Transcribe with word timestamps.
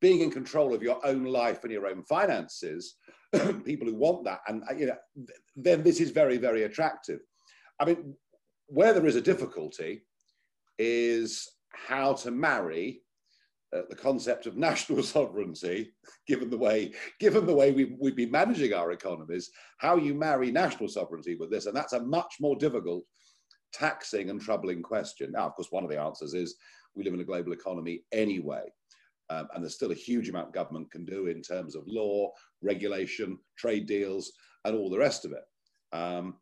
being 0.00 0.20
in 0.20 0.30
control 0.30 0.74
of 0.74 0.82
your 0.82 1.04
own 1.06 1.24
life 1.24 1.62
and 1.64 1.72
your 1.72 1.86
own 1.86 2.02
finances, 2.02 2.96
people 3.64 3.88
who 3.88 3.94
want 3.94 4.24
that, 4.24 4.40
and 4.48 4.62
uh, 4.70 4.74
you 4.74 4.86
know, 4.86 4.96
then 5.56 5.82
this 5.82 6.00
is 6.00 6.10
very, 6.10 6.36
very 6.36 6.64
attractive. 6.64 7.20
I 7.80 7.84
mean, 7.84 8.14
where 8.66 8.92
there 8.92 9.06
is 9.06 9.16
a 9.16 9.20
difficulty 9.20 10.02
is 10.78 11.48
how 11.72 12.14
to 12.14 12.30
marry 12.30 13.02
uh, 13.74 13.82
the 13.90 13.96
concept 13.96 14.46
of 14.46 14.56
national 14.68 15.02
sovereignty, 15.02 15.92
given 16.26 16.50
the 16.50 16.58
way 16.58 16.92
given 17.20 17.46
the 17.46 17.54
way 17.54 17.72
we, 17.72 17.96
we've 18.00 18.16
been 18.16 18.30
managing 18.30 18.72
our 18.72 18.92
economies, 18.92 19.50
how 19.78 19.96
you 19.96 20.14
marry 20.14 20.50
national 20.50 20.88
sovereignty 20.88 21.36
with 21.36 21.50
this, 21.50 21.66
and 21.66 21.76
that's 21.76 21.92
a 21.92 22.04
much 22.04 22.36
more 22.40 22.56
difficult, 22.56 23.04
taxing 23.72 24.30
and 24.30 24.40
troubling 24.40 24.82
question. 24.82 25.32
Now, 25.32 25.46
of 25.46 25.54
course, 25.54 25.68
one 25.70 25.84
of 25.84 25.90
the 25.90 26.00
answers 26.00 26.34
is 26.34 26.56
we 26.94 27.04
live 27.04 27.14
in 27.14 27.20
a 27.20 27.24
global 27.24 27.52
economy 27.52 28.02
anyway. 28.12 28.62
Um, 29.28 29.48
and 29.54 29.62
there's 29.62 29.74
still 29.74 29.90
a 29.90 29.94
huge 29.94 30.28
amount 30.28 30.54
government 30.54 30.90
can 30.90 31.04
do 31.04 31.26
in 31.26 31.42
terms 31.42 31.74
of 31.74 31.82
law, 31.86 32.30
regulation, 32.62 33.38
trade 33.56 33.86
deals, 33.86 34.32
and 34.64 34.76
all 34.76 34.90
the 34.90 34.98
rest 34.98 35.24
of 35.24 35.32
it. 35.32 35.96
Um, 35.96 36.36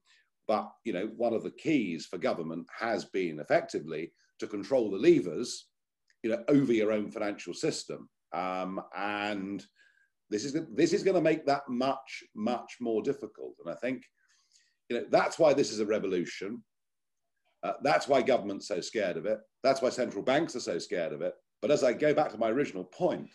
but 0.47 0.71
you 0.85 0.93
know, 0.93 1.11
one 1.17 1.33
of 1.33 1.43
the 1.43 1.51
keys 1.51 2.07
for 2.07 2.19
government 2.19 2.67
has 2.79 3.05
been 3.07 3.41
effectively 3.41 4.13
to 4.39 4.47
control 4.47 4.91
the 4.91 4.99
levers, 4.99 5.67
you 6.23 6.31
know, 6.31 6.45
over 6.49 6.73
your 6.73 6.93
own 6.93 7.11
financial 7.11 7.55
system. 7.55 8.09
Um, 8.33 8.81
and 8.97 9.65
this 10.31 10.45
is 10.45 10.57
this 10.75 10.93
is 10.93 11.03
going 11.03 11.15
to 11.15 11.23
make 11.23 11.47
that 11.47 11.63
much 11.69 12.25
much 12.35 12.77
more 12.81 13.03
difficult. 13.03 13.55
And 13.65 13.73
I 13.73 13.79
think, 13.79 14.03
you 14.89 14.97
know, 14.99 15.07
that's 15.11 15.39
why 15.39 15.55
this 15.55 15.71
is 15.71 15.81
a 15.81 15.87
revolution. 15.87 16.63
Uh, 17.63 17.75
that's 17.83 18.09
why 18.09 18.21
government's 18.21 18.69
so 18.69 18.81
scared 18.81 19.17
of 19.17 19.25
it. 19.25 19.39
That's 19.63 19.81
why 19.81 19.89
central 19.89 20.23
banks 20.23 20.55
are 20.55 20.61
so 20.61 20.79
scared 20.79 21.15
of 21.15 21.23
it. 21.23 21.35
But 21.65 21.71
as 21.71 21.83
I 21.83 21.95
go 21.95 22.13
back 22.13 22.31
to 22.31 22.37
my 22.37 22.51
original 22.51 22.85
point. 22.85 23.31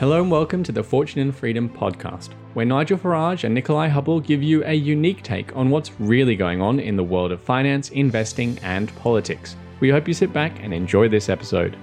Hello 0.00 0.20
and 0.20 0.28
welcome 0.28 0.64
to 0.64 0.72
the 0.72 0.82
Fortune 0.82 1.20
and 1.20 1.32
Freedom 1.32 1.68
podcast, 1.68 2.30
where 2.54 2.66
Nigel 2.66 2.98
Farage 2.98 3.44
and 3.44 3.54
Nikolai 3.54 3.86
Hubble 3.86 4.18
give 4.18 4.42
you 4.42 4.64
a 4.64 4.72
unique 4.72 5.22
take 5.22 5.54
on 5.54 5.70
what's 5.70 5.92
really 6.00 6.34
going 6.34 6.60
on 6.60 6.80
in 6.80 6.96
the 6.96 7.04
world 7.04 7.30
of 7.30 7.40
finance, 7.40 7.90
investing, 7.90 8.58
and 8.64 8.92
politics. 8.96 9.54
We 9.78 9.88
hope 9.88 10.08
you 10.08 10.14
sit 10.14 10.32
back 10.32 10.64
and 10.64 10.74
enjoy 10.74 11.08
this 11.08 11.28
episode. 11.28 11.76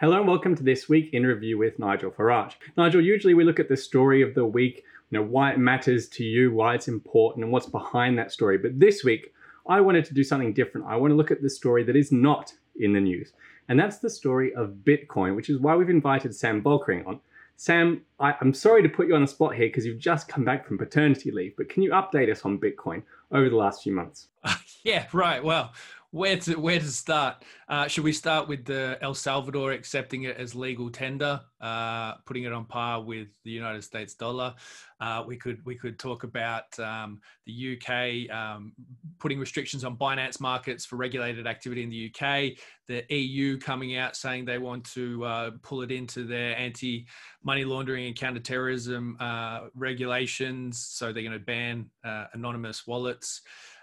Hello 0.00 0.18
and 0.18 0.26
welcome 0.26 0.56
to 0.56 0.64
this 0.64 0.88
week 0.88 1.10
in 1.12 1.24
review 1.24 1.56
with 1.56 1.78
Nigel 1.78 2.10
Farage. 2.10 2.54
Nigel, 2.76 3.00
usually 3.00 3.34
we 3.34 3.44
look 3.44 3.60
at 3.60 3.68
the 3.68 3.76
story 3.76 4.22
of 4.22 4.34
the 4.34 4.44
week, 4.44 4.82
you 5.10 5.20
know, 5.20 5.24
why 5.24 5.52
it 5.52 5.58
matters 5.60 6.08
to 6.08 6.24
you, 6.24 6.52
why 6.52 6.74
it's 6.74 6.88
important, 6.88 7.44
and 7.44 7.52
what's 7.52 7.66
behind 7.66 8.18
that 8.18 8.32
story. 8.32 8.58
But 8.58 8.80
this 8.80 9.04
week, 9.04 9.32
I 9.68 9.80
wanted 9.80 10.04
to 10.06 10.14
do 10.14 10.24
something 10.24 10.52
different. 10.52 10.86
I 10.86 10.96
want 10.96 11.10
to 11.10 11.16
look 11.16 11.30
at 11.30 11.42
the 11.42 11.50
story 11.50 11.84
that 11.84 11.96
is 11.96 12.12
not 12.12 12.52
in 12.78 12.92
the 12.92 13.00
news. 13.00 13.32
And 13.68 13.78
that's 13.78 13.98
the 13.98 14.10
story 14.10 14.54
of 14.54 14.78
Bitcoin, 14.84 15.36
which 15.36 15.48
is 15.48 15.58
why 15.58 15.76
we've 15.76 15.90
invited 15.90 16.34
Sam 16.34 16.62
Volkering 16.62 17.06
on. 17.06 17.20
Sam, 17.56 18.00
I, 18.18 18.34
am 18.40 18.54
sorry 18.54 18.82
to 18.82 18.88
put 18.88 19.06
you 19.06 19.14
on 19.14 19.20
the 19.20 19.26
spot 19.26 19.54
here 19.54 19.66
because 19.66 19.84
you've 19.84 19.98
just 19.98 20.28
come 20.28 20.44
back 20.44 20.66
from 20.66 20.78
paternity 20.78 21.30
leave, 21.30 21.54
but 21.58 21.68
can 21.68 21.82
you 21.82 21.90
update 21.90 22.32
us 22.32 22.44
on 22.44 22.58
Bitcoin 22.58 23.02
over 23.30 23.50
the 23.50 23.56
last 23.56 23.82
few 23.82 23.92
months? 23.92 24.28
yeah, 24.82 25.06
right. 25.12 25.44
Well, 25.44 25.72
where 26.12 26.36
to 26.36 26.56
where 26.56 26.80
to 26.80 26.88
start? 26.88 27.44
Uh, 27.68 27.86
should 27.86 28.02
we 28.02 28.12
start 28.12 28.48
with 28.48 28.64
the 28.64 28.98
El 29.00 29.14
Salvador 29.14 29.72
accepting 29.72 30.24
it 30.24 30.36
as 30.36 30.54
legal 30.54 30.90
tender, 30.90 31.40
uh, 31.60 32.14
putting 32.26 32.44
it 32.44 32.52
on 32.52 32.64
par 32.64 33.02
with 33.02 33.28
the 33.44 33.50
United 33.50 33.84
States 33.84 34.14
dollar? 34.14 34.54
Uh, 35.00 35.22
we 35.26 35.36
could 35.36 35.64
we 35.64 35.76
could 35.76 35.98
talk 35.98 36.24
about 36.24 36.78
um, 36.80 37.20
the 37.46 37.76
UK 37.76 38.34
um, 38.34 38.72
putting 39.20 39.38
restrictions 39.38 39.84
on 39.84 39.96
Binance 39.96 40.40
markets 40.40 40.84
for 40.84 40.96
regulated 40.96 41.46
activity 41.46 41.84
in 41.84 41.90
the 41.90 42.12
UK. 42.12 42.58
The 42.88 43.04
EU 43.14 43.56
coming 43.58 43.96
out 43.96 44.16
saying 44.16 44.46
they 44.46 44.58
want 44.58 44.84
to 44.92 45.24
uh, 45.24 45.50
pull 45.62 45.82
it 45.82 45.92
into 45.92 46.24
their 46.24 46.56
anti 46.56 47.06
money 47.44 47.64
laundering 47.64 48.06
and 48.06 48.16
counterterrorism 48.16 49.16
uh, 49.20 49.68
regulations, 49.76 50.84
so 50.90 51.12
they're 51.12 51.22
going 51.22 51.38
to 51.38 51.38
ban 51.38 51.88
uh, 52.02 52.24
anonymous 52.32 52.84
wallets. 52.84 53.42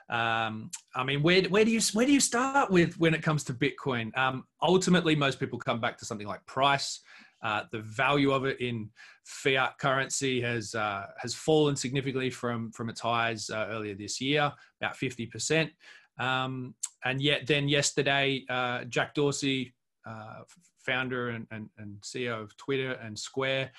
Um, 0.09 0.71
I 0.95 1.03
mean, 1.03 1.21
where, 1.21 1.43
where 1.43 1.65
do 1.65 1.71
you 1.71 1.81
where 1.93 2.05
do 2.05 2.13
you 2.13 2.19
start 2.19 2.71
with 2.71 2.97
when 2.97 3.13
it 3.13 3.21
comes 3.21 3.43
to 3.45 3.53
Bitcoin? 3.53 4.17
Um, 4.17 4.45
ultimately, 4.61 5.15
most 5.15 5.39
people 5.39 5.59
come 5.59 5.81
back 5.81 5.97
to 5.97 6.05
something 6.05 6.27
like 6.27 6.45
price. 6.45 7.01
Uh, 7.43 7.63
the 7.71 7.81
value 7.81 8.31
of 8.31 8.45
it 8.45 8.59
in 8.61 8.89
fiat 9.25 9.77
currency 9.79 10.41
has 10.41 10.73
uh, 10.73 11.05
has 11.17 11.33
fallen 11.33 11.75
significantly 11.75 12.29
from 12.29 12.71
from 12.71 12.89
its 12.89 13.01
highs 13.01 13.49
uh, 13.49 13.67
earlier 13.69 13.95
this 13.95 14.21
year, 14.21 14.51
about 14.81 14.95
fifty 14.95 15.25
percent. 15.25 15.71
Um, 16.19 16.73
and 17.05 17.21
yet, 17.21 17.45
then 17.45 17.67
yesterday, 17.67 18.43
uh, 18.49 18.85
Jack 18.85 19.13
Dorsey, 19.13 19.75
uh, 20.07 20.41
founder 20.79 21.29
and, 21.29 21.45
and, 21.51 21.69
and, 21.77 22.01
CEO 22.01 22.41
of 22.41 22.57
Twitter 22.57 22.93
and 22.93 23.17
Square, 23.17 23.71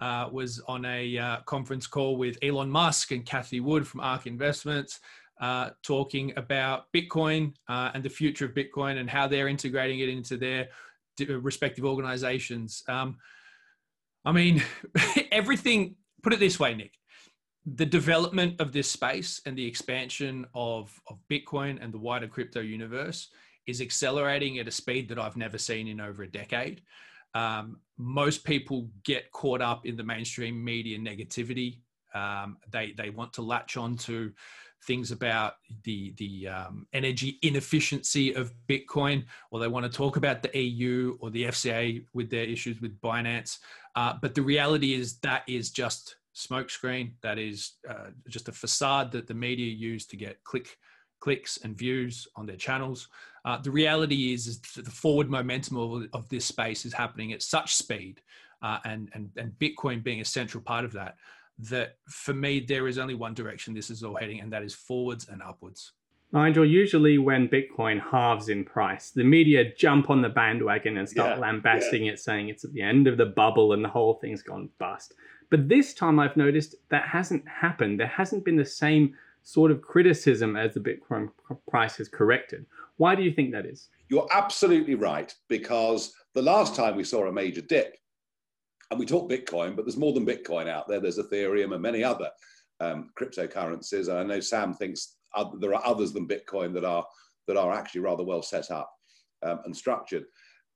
uh, 0.00 0.28
was 0.32 0.60
on 0.66 0.84
a 0.86 1.40
conference 1.46 1.86
call 1.86 2.16
with 2.16 2.36
Elon 2.42 2.68
Musk 2.68 3.12
and 3.12 3.24
Cathie 3.24 3.60
Wood 3.60 3.86
from 3.86 4.00
ARK 4.00 4.26
Investments 4.26 4.98
uh, 5.40 5.70
talking 5.82 6.32
about 6.36 6.92
Bitcoin 6.92 7.54
uh, 7.68 7.90
and 7.94 8.02
the 8.02 8.10
future 8.10 8.44
of 8.44 8.54
Bitcoin 8.54 8.98
and 8.98 9.10
how 9.10 9.26
they're 9.26 9.48
integrating 9.48 10.00
it 10.00 10.08
into 10.08 10.36
their 10.36 10.68
respective 11.28 11.84
organizations. 11.84 12.82
Um, 12.88 13.18
I 14.24 14.32
mean, 14.32 14.62
everything, 15.32 15.96
put 16.22 16.32
it 16.32 16.40
this 16.40 16.58
way, 16.58 16.74
Nick, 16.74 16.92
the 17.66 17.86
development 17.86 18.60
of 18.60 18.72
this 18.72 18.90
space 18.90 19.40
and 19.46 19.56
the 19.56 19.66
expansion 19.66 20.46
of, 20.54 20.92
of 21.08 21.18
Bitcoin 21.30 21.82
and 21.82 21.92
the 21.92 21.98
wider 21.98 22.28
crypto 22.28 22.60
universe 22.60 23.28
is 23.66 23.80
accelerating 23.80 24.58
at 24.58 24.68
a 24.68 24.70
speed 24.70 25.08
that 25.08 25.18
I've 25.18 25.36
never 25.36 25.58
seen 25.58 25.88
in 25.88 26.00
over 26.00 26.22
a 26.22 26.30
decade. 26.30 26.82
Um, 27.34 27.80
most 27.98 28.44
people 28.44 28.90
get 29.04 29.32
caught 29.32 29.62
up 29.62 29.86
in 29.86 29.96
the 29.96 30.04
mainstream 30.04 30.62
media 30.62 30.98
negativity. 30.98 31.80
Um, 32.14 32.58
they 32.70 32.92
they 32.96 33.10
want 33.10 33.32
to 33.34 33.42
latch 33.42 33.76
on 33.76 33.96
to 33.98 34.32
things 34.86 35.10
about 35.10 35.54
the 35.84 36.14
the 36.16 36.48
um, 36.48 36.86
energy 36.92 37.38
inefficiency 37.42 38.34
of 38.34 38.52
Bitcoin, 38.68 39.24
or 39.50 39.60
they 39.60 39.68
want 39.68 39.84
to 39.84 39.92
talk 39.92 40.16
about 40.16 40.42
the 40.42 40.58
EU 40.58 41.16
or 41.20 41.30
the 41.30 41.44
FCA 41.44 42.04
with 42.12 42.30
their 42.30 42.44
issues 42.44 42.80
with 42.80 43.00
Binance. 43.00 43.58
Uh, 43.96 44.14
but 44.20 44.34
the 44.34 44.42
reality 44.42 44.94
is 44.94 45.18
that 45.18 45.42
is 45.46 45.70
just 45.70 46.16
smokescreen. 46.34 47.12
That 47.22 47.38
is 47.38 47.72
uh, 47.88 48.10
just 48.28 48.48
a 48.48 48.52
facade 48.52 49.12
that 49.12 49.26
the 49.26 49.34
media 49.34 49.72
use 49.72 50.06
to 50.06 50.16
get 50.16 50.42
click 50.44 50.76
clicks 51.20 51.58
and 51.58 51.76
views 51.76 52.28
on 52.36 52.44
their 52.44 52.56
channels. 52.56 53.08
Uh, 53.46 53.58
the 53.58 53.70
reality 53.70 54.34
is, 54.34 54.46
is 54.46 54.60
the 54.60 54.90
forward 54.90 55.30
momentum 55.30 55.76
of, 55.76 56.06
of, 56.12 56.28
this 56.28 56.44
space 56.44 56.84
is 56.84 56.92
happening 56.92 57.32
at 57.32 57.42
such 57.42 57.74
speed, 57.74 58.20
uh, 58.62 58.78
and, 58.84 59.10
and 59.14 59.30
and 59.36 59.52
Bitcoin 59.58 60.02
being 60.02 60.20
a 60.20 60.24
central 60.24 60.62
part 60.62 60.84
of 60.84 60.92
that 60.92 61.16
that 61.58 61.96
for 62.08 62.34
me, 62.34 62.60
there 62.60 62.88
is 62.88 62.98
only 62.98 63.14
one 63.14 63.34
direction 63.34 63.74
this 63.74 63.90
is 63.90 64.02
all 64.02 64.16
heading, 64.16 64.40
and 64.40 64.52
that 64.52 64.62
is 64.62 64.74
forwards 64.74 65.28
and 65.28 65.42
upwards. 65.42 65.92
Nigel, 66.32 66.64
usually 66.64 67.16
when 67.16 67.48
Bitcoin 67.48 68.00
halves 68.10 68.48
in 68.48 68.64
price, 68.64 69.10
the 69.10 69.22
media 69.22 69.72
jump 69.76 70.10
on 70.10 70.20
the 70.20 70.28
bandwagon 70.28 70.96
and 70.96 71.08
start 71.08 71.36
yeah, 71.36 71.40
lambasting 71.40 72.06
yeah. 72.06 72.12
it, 72.12 72.18
saying 72.18 72.48
it's 72.48 72.64
at 72.64 72.72
the 72.72 72.82
end 72.82 73.06
of 73.06 73.16
the 73.16 73.26
bubble 73.26 73.72
and 73.72 73.84
the 73.84 73.88
whole 73.88 74.14
thing's 74.14 74.42
gone 74.42 74.68
bust. 74.80 75.14
But 75.48 75.68
this 75.68 75.94
time 75.94 76.18
I've 76.18 76.36
noticed 76.36 76.74
that 76.90 77.06
hasn't 77.06 77.46
happened. 77.46 78.00
There 78.00 78.08
hasn't 78.08 78.44
been 78.44 78.56
the 78.56 78.64
same 78.64 79.14
sort 79.44 79.70
of 79.70 79.82
criticism 79.82 80.56
as 80.56 80.74
the 80.74 80.80
Bitcoin 80.80 81.30
price 81.68 81.98
has 81.98 82.08
corrected. 82.08 82.66
Why 82.96 83.14
do 83.14 83.22
you 83.22 83.32
think 83.32 83.52
that 83.52 83.66
is? 83.66 83.88
You're 84.08 84.26
absolutely 84.32 84.96
right, 84.96 85.32
because 85.48 86.14
the 86.32 86.42
last 86.42 86.74
time 86.74 86.96
we 86.96 87.04
saw 87.04 87.26
a 87.26 87.32
major 87.32 87.60
dip, 87.60 87.96
and 88.94 89.00
we 89.00 89.06
talk 89.06 89.28
Bitcoin, 89.28 89.74
but 89.74 89.84
there's 89.84 89.96
more 89.96 90.12
than 90.12 90.24
Bitcoin 90.24 90.68
out 90.68 90.86
there. 90.86 91.00
There's 91.00 91.18
Ethereum 91.18 91.72
and 91.72 91.82
many 91.82 92.04
other 92.04 92.30
um, 92.78 93.10
cryptocurrencies. 93.20 94.08
And 94.08 94.18
I 94.18 94.22
know 94.22 94.38
Sam 94.38 94.72
thinks 94.72 95.16
there 95.58 95.74
are 95.74 95.84
others 95.84 96.12
than 96.12 96.28
Bitcoin 96.28 96.72
that 96.74 96.84
are 96.84 97.04
that 97.48 97.56
are 97.56 97.72
actually 97.72 98.02
rather 98.02 98.22
well 98.22 98.40
set 98.40 98.70
up 98.70 98.88
um, 99.42 99.58
and 99.64 99.76
structured. 99.76 100.24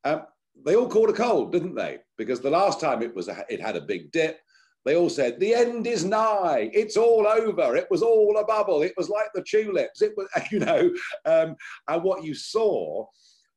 Um, 0.04 0.22
they 0.66 0.75
all 0.75 0.88
caught 0.88 1.10
a 1.10 1.12
cold, 1.12 1.52
didn't 1.52 1.76
they? 1.76 1.98
Because 2.16 2.40
the 2.40 2.50
last 2.50 2.81
time 2.81 3.02
it 3.02 3.14
was 3.14 3.28
a, 3.28 3.44
it 3.48 3.60
had 3.60 3.76
a 3.76 3.82
big 3.82 4.10
dip, 4.10 4.40
they 4.84 4.96
all 4.96 5.08
said 5.08 5.38
the 5.38 5.54
end 5.54 5.87
is 5.87 6.04
nigh. 6.04 6.70
It's 6.75 6.96
all 6.96 7.25
over. 7.28 7.76
It 7.76 7.87
was 7.88 8.02
all 8.02 8.37
a 8.37 8.44
bubble. 8.44 8.82
It 8.82 8.94
was 8.96 9.08
like 9.08 9.28
the 9.32 9.44
tulips. 9.48 10.02
It 10.02 10.14
was, 10.16 10.28
you 10.50 10.58
know, 10.58 10.90
um, 11.25 11.54
and 11.87 12.02
what 12.02 12.25
you 12.25 12.34
saw 12.34 13.06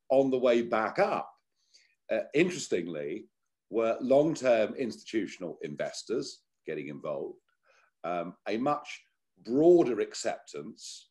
on 0.10 0.30
the 0.30 0.38
way 0.38 0.62
back 0.62 1.00
up, 1.00 1.28
uh, 2.12 2.20
interestingly, 2.36 3.26
were 3.72 3.98
long 4.02 4.36
term 4.36 4.76
institutional 4.76 5.58
investors 5.64 6.42
getting 6.68 6.90
involved, 6.90 7.40
um, 8.04 8.36
a 8.48 8.58
much 8.58 9.02
broader 9.44 10.02
acceptance, 10.02 11.10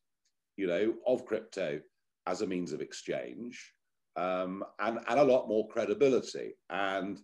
you 0.57 0.67
know, 0.67 0.95
of 1.07 1.27
crypto 1.27 1.81
as 2.27 2.43
a 2.43 2.47
means 2.47 2.73
of 2.73 2.81
exchange, 2.81 3.73
um, 4.17 4.63
and, 4.79 5.01
and 5.09 5.19
a 5.19 5.25
lot 5.25 5.49
more 5.49 5.67
credibility. 5.69 6.53
And 6.69 7.19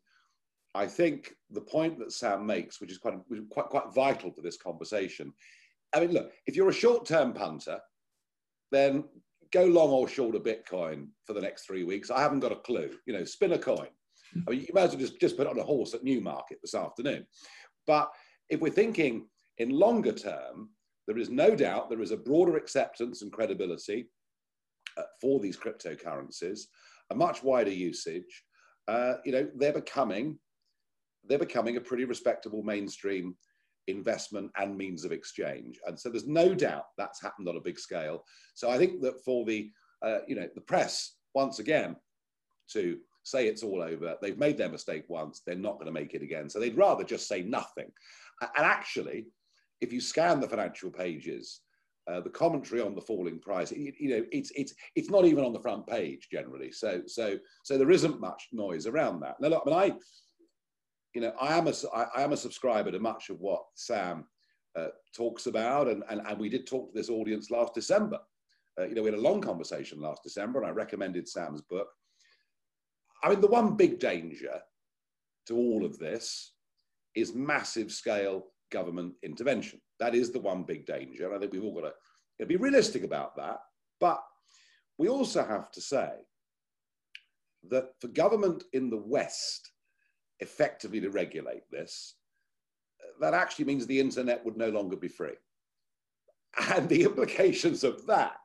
I 0.74 0.86
think 0.86 1.34
the 1.50 1.60
point 1.60 1.98
that 1.98 2.12
Sam 2.12 2.44
makes, 2.44 2.80
which 2.80 2.90
is 2.90 2.98
quite, 2.98 3.14
quite, 3.50 3.66
quite 3.66 3.94
vital 3.94 4.30
to 4.32 4.40
this 4.40 4.56
conversation, 4.56 5.32
I 5.94 6.00
mean, 6.00 6.12
look, 6.12 6.32
if 6.46 6.56
you're 6.56 6.70
a 6.70 6.74
short 6.74 7.06
term 7.06 7.32
punter, 7.32 7.78
then 8.72 9.04
go 9.52 9.64
long 9.64 9.90
or 9.90 10.08
short 10.08 10.34
of 10.34 10.42
Bitcoin 10.42 11.08
for 11.24 11.34
the 11.34 11.40
next 11.40 11.66
three 11.66 11.84
weeks. 11.84 12.10
I 12.10 12.20
haven't 12.20 12.40
got 12.40 12.52
a 12.52 12.56
clue. 12.56 12.90
You 13.06 13.12
know, 13.12 13.24
spin 13.24 13.52
a 13.52 13.58
coin. 13.58 13.88
I 14.46 14.50
mean, 14.50 14.61
you 14.61 14.69
might 14.75 14.84
as 14.84 14.90
well 14.90 15.00
just, 15.00 15.20
just 15.20 15.37
put 15.37 15.46
on 15.46 15.58
a 15.58 15.62
horse 15.62 15.94
at 15.94 16.05
Newmarket 16.05 16.58
this 16.62 16.75
afternoon. 16.75 17.26
But 17.87 18.11
if 18.49 18.61
we're 18.61 18.70
thinking 18.70 19.28
in 19.58 19.70
longer 19.70 20.12
term, 20.12 20.70
there 21.06 21.19
is 21.19 21.31
no 21.31 21.55
doubt 21.55 21.88
there 21.88 22.02
is 22.02 22.11
a 22.11 22.17
broader 22.17 22.56
acceptance 22.56 23.23
and 23.23 23.32
credibility 23.32 24.08
uh, 24.96 25.02
for 25.20 25.40
these 25.40 25.56
cryptocurrencies, 25.56 26.61
a 27.11 27.14
much 27.14 27.43
wider 27.43 27.70
usage. 27.70 28.44
Uh, 28.88 29.14
you 29.25 29.32
know, 29.32 29.49
they're 29.56 29.73
becoming 29.73 30.38
they're 31.28 31.38
becoming 31.38 31.76
a 31.76 31.81
pretty 31.81 32.05
respectable 32.05 32.62
mainstream 32.62 33.37
investment 33.88 34.50
and 34.56 34.76
means 34.76 35.05
of 35.05 35.12
exchange. 35.12 35.78
And 35.87 35.99
so 35.99 36.08
there's 36.08 36.26
no 36.26 36.55
doubt 36.55 36.84
that's 36.96 37.23
happened 37.23 37.49
on 37.49 37.56
a 37.56 37.61
big 37.61 37.78
scale. 37.78 38.25
So 38.55 38.70
I 38.70 38.78
think 38.78 39.00
that 39.02 39.23
for 39.25 39.44
the 39.44 39.70
uh, 40.02 40.19
you 40.26 40.37
know 40.37 40.49
the 40.55 40.61
press 40.61 41.17
once 41.34 41.58
again 41.58 41.96
to 42.73 42.99
say 43.26 43.49
it's 43.49 43.64
all 43.64 43.82
over, 43.82 44.17
they've 44.23 44.38
made 44.38 44.56
their 44.56 44.69
mistake 44.69 45.05
once, 45.08 45.43
they're 45.44 45.56
not 45.56 45.75
going 45.75 45.87
to 45.87 45.93
make 45.93 46.14
it 46.14 46.23
again. 46.23 46.49
So 46.49 46.61
they'd 46.61 46.76
rather 46.76 47.02
just 47.02 47.26
say 47.26 47.43
nothing. 47.43 47.90
And 48.40 48.64
actually, 48.64 49.26
if 49.81 49.93
you 49.93 50.00
scan 50.00 50.40
the 50.40 50.49
financial 50.49 50.90
pages, 50.90 51.61
uh, 52.08 52.20
the 52.20 52.31
commentary 52.31 52.81
on 52.81 52.94
the 52.94 53.00
falling 53.00 53.40
price, 53.40 53.73
it, 53.73 53.94
you 53.99 54.11
know, 54.11 54.25
it's 54.31 54.52
it's 54.55 54.73
it's 54.94 55.11
not 55.11 55.25
even 55.25 55.44
on 55.44 55.52
the 55.52 55.61
front 55.61 55.87
page 55.88 56.28
generally. 56.31 56.70
So 56.70 57.02
so 57.06 57.37
so 57.64 57.76
there 57.76 57.90
isn't 57.90 58.20
much 58.20 58.46
noise 58.52 58.87
around 58.87 59.20
that. 59.20 59.40
Now, 59.40 59.49
look, 59.49 59.64
I 59.67 59.70
mean, 59.70 59.78
I, 59.78 59.96
you 61.14 61.20
know, 61.20 61.32
I 61.40 61.58
am 61.58 61.67
a 61.67 61.73
I, 61.93 62.06
I 62.19 62.23
am 62.23 62.32
a 62.32 62.37
subscriber 62.37 62.93
to 62.93 63.00
much 63.00 63.28
of 63.28 63.40
what 63.40 63.64
Sam 63.75 64.25
uh, 64.78 64.88
talks 65.17 65.46
about, 65.46 65.88
and, 65.88 66.05
and 66.08 66.20
and 66.25 66.38
we 66.38 66.49
did 66.49 66.67
talk 66.67 66.93
to 66.93 66.96
this 66.96 67.11
audience 67.11 67.50
last 67.50 67.75
December. 67.75 68.20
Uh, 68.78 68.84
you 68.84 68.94
know, 68.94 69.02
we 69.02 69.11
had 69.11 69.19
a 69.19 69.23
long 69.23 69.40
conversation 69.40 70.00
last 70.00 70.23
December, 70.23 70.61
and 70.61 70.69
I 70.69 70.70
recommended 70.70 71.26
Sam's 71.26 71.62
book. 71.62 71.88
I 73.26 73.31
mean, 73.31 73.40
the 73.40 73.49
one 73.49 73.75
big 73.75 73.99
danger 73.99 74.61
to 75.49 75.56
all 75.56 75.84
of 75.84 75.99
this 75.99 76.52
is 77.17 77.34
massive 77.34 77.90
scale 77.90 78.44
government 78.70 79.14
intervention. 79.25 79.81
That 79.99 80.14
is 80.14 80.31
the 80.31 80.38
one 80.38 80.62
big 80.62 80.87
danger. 80.87 81.26
And 81.26 81.34
I 81.34 81.40
think 81.40 81.52
we've 81.52 81.64
all 81.64 81.75
got 81.75 81.88
to 81.88 81.94
you 82.38 82.44
know, 82.44 82.46
be 82.46 82.55
realistic 82.55 83.02
about 83.02 83.34
that. 83.34 83.58
But 83.99 84.23
we 84.96 85.08
also 85.08 85.44
have 85.44 85.73
to 85.73 85.81
say 85.81 86.11
that 87.69 87.94
for 88.00 88.06
government 88.06 88.62
in 88.73 88.90
the 88.90 89.02
West 89.05 89.73
effectively 90.38 91.00
to 91.00 91.11
regulate 91.11 91.69
this, 91.69 92.14
that 93.20 93.34
actually 93.34 93.64
means 93.64 93.88
the 93.88 93.99
internet 93.99 94.44
would 94.44 94.56
no 94.56 94.69
longer 94.69 94.94
be 94.94 95.08
free. 95.08 95.34
And 96.70 96.88
the 96.88 97.02
implications 97.02 97.82
of 97.82 98.06
that, 98.06 98.38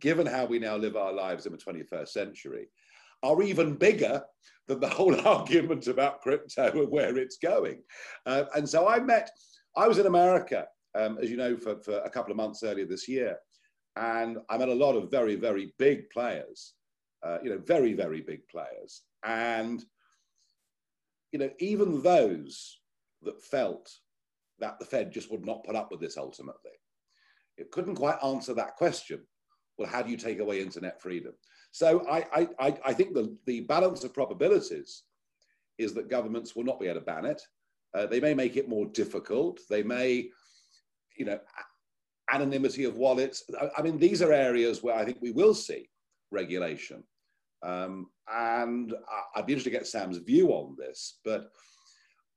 given 0.00 0.26
how 0.26 0.46
we 0.46 0.58
now 0.58 0.74
live 0.76 0.96
our 0.96 1.12
lives 1.12 1.46
in 1.46 1.52
the 1.52 1.58
21st 1.58 2.08
century, 2.08 2.66
are 3.22 3.42
even 3.42 3.74
bigger 3.74 4.22
than 4.66 4.80
the 4.80 4.88
whole 4.88 5.18
argument 5.26 5.86
about 5.86 6.20
crypto 6.20 6.82
and 6.82 6.90
where 6.90 7.16
it's 7.16 7.38
going. 7.38 7.82
Uh, 8.26 8.44
and 8.54 8.68
so 8.68 8.88
I 8.88 8.98
met, 9.00 9.30
I 9.76 9.88
was 9.88 9.98
in 9.98 10.06
America, 10.06 10.66
um, 10.94 11.18
as 11.20 11.30
you 11.30 11.36
know, 11.36 11.56
for, 11.56 11.80
for 11.80 11.98
a 11.98 12.10
couple 12.10 12.30
of 12.30 12.36
months 12.36 12.62
earlier 12.62 12.86
this 12.86 13.08
year. 13.08 13.36
And 13.96 14.38
I 14.48 14.58
met 14.58 14.68
a 14.68 14.74
lot 14.74 14.94
of 14.94 15.10
very, 15.10 15.34
very 15.34 15.74
big 15.78 16.08
players, 16.10 16.74
uh, 17.26 17.38
you 17.42 17.50
know, 17.50 17.58
very, 17.58 17.94
very 17.94 18.20
big 18.20 18.46
players. 18.48 19.02
And, 19.24 19.84
you 21.32 21.38
know, 21.38 21.50
even 21.58 22.02
those 22.02 22.78
that 23.22 23.42
felt 23.42 23.90
that 24.60 24.78
the 24.78 24.84
Fed 24.84 25.12
just 25.12 25.30
would 25.30 25.44
not 25.44 25.64
put 25.64 25.74
up 25.76 25.90
with 25.90 26.00
this 26.00 26.16
ultimately, 26.16 26.70
it 27.56 27.72
couldn't 27.72 27.96
quite 27.96 28.22
answer 28.24 28.54
that 28.54 28.76
question. 28.76 29.24
Well, 29.78 29.88
how 29.88 30.02
do 30.02 30.10
you 30.10 30.16
take 30.16 30.38
away 30.38 30.60
internet 30.60 31.02
freedom? 31.02 31.32
So 31.70 32.06
I, 32.08 32.48
I, 32.58 32.78
I 32.86 32.92
think 32.92 33.14
the, 33.14 33.36
the 33.46 33.60
balance 33.60 34.04
of 34.04 34.14
probabilities 34.14 35.04
is 35.78 35.94
that 35.94 36.10
governments 36.10 36.56
will 36.56 36.64
not 36.64 36.80
be 36.80 36.86
able 36.86 37.00
to 37.00 37.06
ban 37.06 37.24
it. 37.24 37.40
Uh, 37.94 38.06
they 38.06 38.20
may 38.20 38.34
make 38.34 38.56
it 38.56 38.68
more 38.68 38.86
difficult. 38.86 39.60
They 39.70 39.82
may, 39.82 40.28
you 41.16 41.24
know, 41.24 41.38
anonymity 42.30 42.84
of 42.84 42.96
wallets. 42.96 43.44
I, 43.60 43.68
I, 43.78 43.82
mean, 43.82 43.98
these 43.98 44.22
are 44.22 44.32
areas 44.32 44.82
where 44.82 44.96
I 44.96 45.04
think 45.04 45.18
we 45.20 45.30
will 45.30 45.54
see 45.54 45.88
regulation. 46.30 47.02
Um, 47.62 48.08
and 48.32 48.94
I, 49.10 49.38
I'd 49.38 49.46
be 49.46 49.52
interested 49.52 49.70
to 49.70 49.78
get 49.78 49.86
Sam's 49.86 50.18
view 50.18 50.50
on 50.50 50.76
this. 50.78 51.20
But 51.24 51.50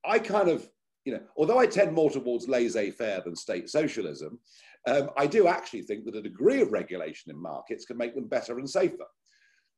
I 0.06 0.20
kind 0.20 0.50
of, 0.50 0.70
you 1.06 1.14
know, 1.14 1.22
although 1.36 1.60
I 1.60 1.66
tend 1.66 1.94
more 1.94 2.10
towards 2.10 2.48
laissez 2.48 2.92
faire 2.92 3.22
than 3.22 3.36
state 3.36 3.70
socialism, 3.70 4.40
um, 4.88 5.10
I 5.18 5.28
do 5.28 5.48
actually 5.48 5.84
think 5.84 6.06
that 6.06 6.16
a 6.16 6.22
degree 6.22 6.62
of 6.62 6.72
regulation 6.72 7.32
in 7.32 7.42
markets 7.42 7.86
can 7.86 7.98
make 7.98 8.16
them 8.16 8.28
better 8.28 8.58
and 8.58 8.70
safer. 8.70 9.06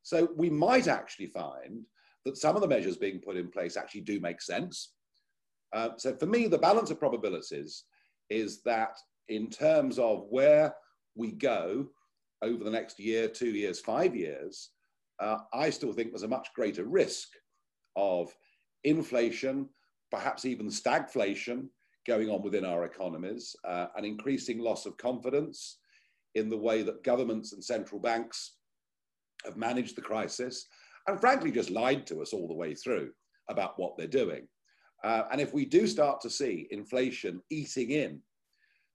So 0.03 0.29
we 0.35 0.49
might 0.49 0.87
actually 0.87 1.27
find 1.27 1.85
that 2.25 2.37
some 2.37 2.55
of 2.55 2.61
the 2.61 2.67
measures 2.67 2.97
being 2.97 3.19
put 3.19 3.37
in 3.37 3.49
place 3.49 3.75
actually 3.75 4.01
do 4.01 4.19
make 4.19 4.41
sense. 4.41 4.93
Uh, 5.73 5.89
so 5.97 6.15
for 6.15 6.25
me, 6.25 6.47
the 6.47 6.57
balance 6.57 6.91
of 6.91 6.99
probabilities 6.99 7.85
is 8.29 8.61
that 8.63 8.97
in 9.29 9.49
terms 9.49 9.97
of 9.97 10.25
where 10.29 10.73
we 11.15 11.31
go 11.31 11.87
over 12.41 12.63
the 12.63 12.71
next 12.71 12.99
year, 12.99 13.27
two 13.27 13.49
years, 13.49 13.79
five 13.79 14.15
years, 14.15 14.69
uh, 15.19 15.37
I 15.53 15.69
still 15.69 15.93
think 15.93 16.11
there's 16.11 16.23
a 16.23 16.27
much 16.27 16.49
greater 16.53 16.83
risk 16.83 17.29
of 17.95 18.35
inflation, 18.83 19.69
perhaps 20.11 20.45
even 20.45 20.67
stagflation 20.67 21.67
going 22.05 22.29
on 22.29 22.41
within 22.41 22.65
our 22.65 22.83
economies, 22.83 23.55
uh, 23.65 23.87
an 23.95 24.03
increasing 24.03 24.59
loss 24.59 24.85
of 24.85 24.97
confidence 24.97 25.77
in 26.35 26.49
the 26.49 26.57
way 26.57 26.81
that 26.81 27.03
governments 27.03 27.53
and 27.53 27.63
central 27.63 28.01
banks 28.01 28.57
have 29.45 29.57
managed 29.57 29.95
the 29.95 30.01
crisis 30.01 30.67
and 31.07 31.19
frankly 31.19 31.51
just 31.51 31.69
lied 31.69 32.05
to 32.07 32.21
us 32.21 32.33
all 32.33 32.47
the 32.47 32.53
way 32.53 32.73
through 32.73 33.11
about 33.49 33.77
what 33.77 33.97
they're 33.97 34.07
doing. 34.07 34.47
Uh, 35.03 35.23
and 35.31 35.41
if 35.41 35.53
we 35.53 35.65
do 35.65 35.85
start 35.85 36.21
to 36.21 36.29
see 36.29 36.67
inflation 36.71 37.41
eating 37.49 37.91
in 37.91 38.21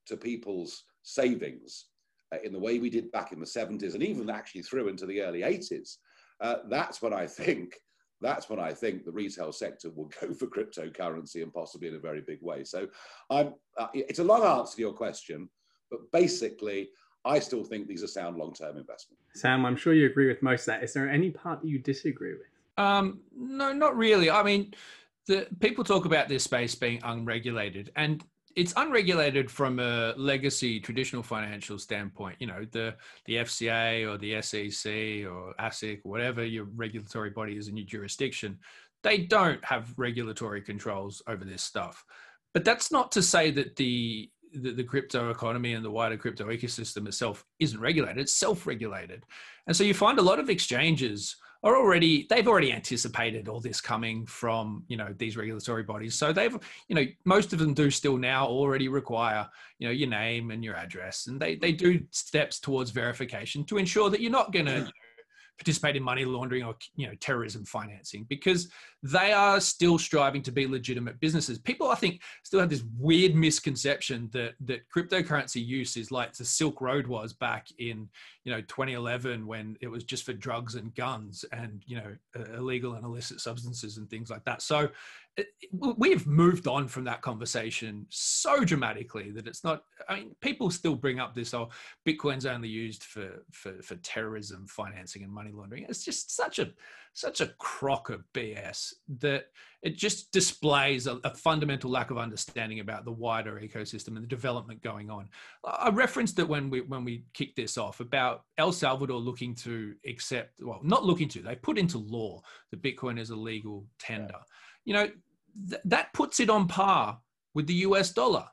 to 0.07 0.17
people's 0.17 0.85
savings 1.03 1.87
uh, 2.35 2.39
in 2.43 2.53
the 2.53 2.59
way 2.59 2.79
we 2.79 2.89
did 2.89 3.13
back 3.13 3.33
in 3.33 3.41
the 3.41 3.47
70s 3.47 3.95
and 3.95 4.03
even 4.03 4.31
actually 4.31 4.63
through 4.63 4.89
into 4.89 5.05
the 5.05 5.21
early 5.21 5.41
80s, 5.41 5.97
uh, 6.41 6.57
that's 6.69 7.03
when 7.03 7.13
I 7.13 7.27
think 7.27 7.75
that's 8.21 8.51
when 8.51 8.59
I 8.59 8.73
think 8.73 9.05
the 9.05 9.13
retail 9.13 9.53
sector 9.53 9.91
will 9.91 10.11
go 10.21 10.33
for 10.35 10.47
cryptocurrency 10.47 11.43
and 11.43 11.53
possibly 11.53 11.89
in 11.89 11.95
a 11.95 12.01
very 12.01 12.21
big 12.21 12.39
way. 12.43 12.65
So 12.65 12.89
I'm, 13.31 13.55
uh, 13.79 13.87
it's 13.95 14.19
a 14.19 14.25
long 14.25 14.43
answer 14.43 14.77
to 14.77 14.83
your 14.83 14.93
question, 14.93 15.49
but 15.91 16.01
basically, 16.13 16.91
I 17.25 17.39
still 17.39 17.65
think 17.65 17.87
these 17.87 18.03
are 18.03 18.09
sound 18.09 18.37
long-term 18.37 18.77
investments. 18.77 19.23
Sam, 19.35 19.67
I'm 19.67 19.77
sure 19.77 19.93
you 19.93 20.07
agree 20.07 20.29
with 20.29 20.43
most 20.43 20.63
of 20.63 20.67
that. 20.67 20.83
Is 20.83 20.93
there 20.93 21.09
any 21.09 21.31
part 21.31 21.61
that 21.61 21.69
you 21.69 21.79
disagree 21.79 22.33
with? 22.33 22.47
Um, 22.79 23.21
no, 23.37 23.73
not 23.73 23.97
really. 23.97 24.31
I 24.31 24.43
mean, 24.43 24.73
the 25.27 25.47
people 25.61 25.85
talk 25.85 26.05
about 26.05 26.29
this 26.29 26.45
space 26.45 26.75
being 26.75 27.01
unregulated, 27.03 27.93
and 27.97 28.25
it's 28.57 28.73
unregulated 28.77 29.51
from 29.51 29.79
a 29.79 30.15
legacy 30.17 30.81
traditional 30.81 31.23
financial 31.23 31.79
standpoint. 31.79 32.37
You 32.39 32.47
know, 32.47 32.67
the 32.71 32.95
the 33.27 33.37
FCA 33.37 34.09
or 34.09 34.17
the 34.17 34.41
SEC 34.43 35.31
or 35.31 35.55
ASIC, 35.61 36.01
whatever 36.05 36.45
your 36.45 36.65
regulatory 36.65 37.31
body 37.31 37.57
is 37.57 37.69
in 37.69 37.77
your 37.77 37.87
jurisdiction, 37.87 38.59
they 39.03 39.19
don't 39.19 39.63
have 39.65 39.93
regulatory 39.97 40.63
controls 40.63 41.23
over 41.27 41.45
this 41.45 41.63
stuff. 41.63 42.05
But 42.55 42.65
that's 42.65 42.91
not 42.91 43.13
to 43.13 43.23
say 43.23 43.51
that 43.53 43.77
the 43.77 44.31
the, 44.55 44.73
the, 44.73 44.85
crypto 44.85 45.31
economy 45.31 45.75
and 45.75 45.85
the 45.85 45.91
wider 45.91 46.17
crypto 46.17 46.47
ecosystem 46.47 47.07
itself 47.07 47.45
isn't 47.59 47.81
regulated 47.81 48.19
it's 48.19 48.35
self-regulated. 48.35 49.25
And 49.67 49.77
so 49.77 49.85
you 49.85 49.95
find 49.95 50.19
a 50.19 50.23
lot 50.23 50.39
of 50.39 50.51
exchanges 50.51 51.37
are 51.65 51.77
already 51.77 52.27
they've 52.31 52.47
already 52.47 52.73
anticipated 52.73 53.49
all 53.49 53.61
this 53.61 53.81
coming 53.81 54.25
from 54.27 54.85
you 54.87 54.97
know 54.97 55.13
these 55.19 55.37
regulatory 55.37 55.83
bodies. 55.83 56.15
So 56.15 56.33
they've 56.33 56.57
you 56.89 56.95
know 56.95 57.05
most 57.25 57.53
of 57.53 57.59
them 57.59 57.75
do 57.75 57.91
still 57.91 58.17
now 58.17 58.47
already 58.47 58.89
require 58.89 59.49
you 59.79 59.89
know 59.89 59.93
your 59.93 60.09
name 60.09 60.51
and 60.51 60.65
your 60.65 60.77
address. 60.77 61.27
And 61.27 61.41
they 61.41 61.57
they 61.57 61.73
do 61.73 62.01
steps 62.11 62.61
towards 62.61 62.91
verification 62.91 63.65
to 63.65 63.79
ensure 63.79 64.09
that 64.11 64.21
you're 64.21 64.31
not 64.31 64.53
going 64.53 64.67
to 64.67 64.73
mm. 64.73 64.85
know, 64.85 64.91
participate 65.59 65.97
in 65.97 66.03
money 66.03 66.25
laundering 66.25 66.63
or 66.63 66.75
you 66.97 67.07
know 67.07 67.15
terrorism 67.21 67.65
financing 67.65 68.25
because 68.29 68.71
they 69.03 69.33
are 69.33 69.61
still 69.61 69.99
striving 69.99 70.43
to 70.43 70.53
be 70.53 70.67
legitimate 70.67 71.19
businesses. 71.21 71.59
People 71.59 71.89
i 71.89 71.95
think 71.95 72.23
still 72.45 72.61
have 72.61 72.71
this 72.71 72.85
weird 72.97 73.35
misconception 73.35 74.29
that 74.33 74.55
that 74.61 74.81
cryptocurrency 74.95 75.65
use 75.65 75.97
is 75.97 76.11
like 76.11 76.33
the 76.35 76.45
silk 76.45 76.81
road 76.81 77.07
was 77.07 77.33
back 77.33 77.67
in 77.79 78.09
you 78.45 78.53
know 78.53 78.61
2011 78.63 79.47
when 79.47 79.77
it 79.81 79.89
was 79.89 80.05
just 80.05 80.25
for 80.25 80.33
drugs 80.33 80.77
and 80.77 80.95
guns 80.95 81.45
and 81.53 81.83
you 81.87 81.97
know 81.97 82.17
illegal 82.57 82.95
and 82.95 83.05
illicit 83.05 83.41
substances 83.41 83.99
and 83.99 84.09
things 84.09 84.31
like 84.31 84.45
that. 84.45 84.63
So 84.63 84.89
we've 85.73 86.27
moved 86.27 86.67
on 86.67 86.89
from 86.89 87.05
that 87.05 87.23
conversation 87.23 88.07
so 88.09 88.65
dramatically 88.65 89.31
that 89.31 89.47
it's 89.47 89.63
not 89.63 89.83
i 90.09 90.17
mean 90.17 90.35
people 90.41 90.71
still 90.71 90.95
bring 90.95 91.21
up 91.21 91.35
this 91.35 91.55
oh 91.55 91.69
bitcoin's 92.07 92.47
only 92.47 92.69
used 92.69 93.05
for 93.05 93.45
for, 93.51 93.75
for 93.83 93.97
terrorism 93.97 94.67
financing 94.67 95.23
and 95.23 95.33
money 95.33 95.51
laundering. 95.53 95.85
It's 95.89 96.05
just 96.05 96.35
such 96.35 96.59
a 96.59 96.71
such 97.15 97.41
a 97.41 97.49
crock 97.59 98.11
of 98.11 98.23
bs 98.33 98.93
that 99.19 99.47
it 99.83 99.97
just 99.97 100.31
displays 100.33 101.07
a, 101.07 101.19
a 101.25 101.35
fundamental 101.35 101.91
lack 101.91 102.11
of 102.11 102.19
understanding 102.19 102.81
about 102.81 103.05
the 103.05 103.13
wider 103.13 103.61
ecosystem 103.61 104.09
and 104.09 104.23
the 104.23 104.29
development 104.29 104.83
going 104.83 105.11
on. 105.11 105.29
I 105.65 105.91
referenced 105.91 106.39
it 106.39 106.49
when 106.49 106.71
we 106.71 106.83
when 106.83 107.05
we 107.05 107.25
kicked 107.35 107.57
this 107.57 107.79
off 107.79 108.01
about 108.01 108.45
el 108.59 108.73
salvador 108.73 109.19
looking 109.19 109.55
to 109.57 109.95
accept 110.07 110.53
well 110.61 110.81
not 110.83 111.05
looking 111.05 111.29
to 111.31 111.43
they 111.43 111.57
put 111.57 111.79
into 111.79 111.99
law 111.99 112.41
that 112.71 112.83
bitcoin 112.83 113.19
is 113.19 113.31
a 113.31 113.37
legal 113.37 113.87
tender. 113.99 114.39
You 114.85 114.95
know 114.95 115.09
th- 115.69 115.83
that 115.85 116.13
puts 116.13 116.41
it 116.41 116.51
on 116.51 116.69
par 116.69 117.21
with 117.55 117.67
the 117.67 117.75
US 117.75 118.13
dollar. 118.13 118.47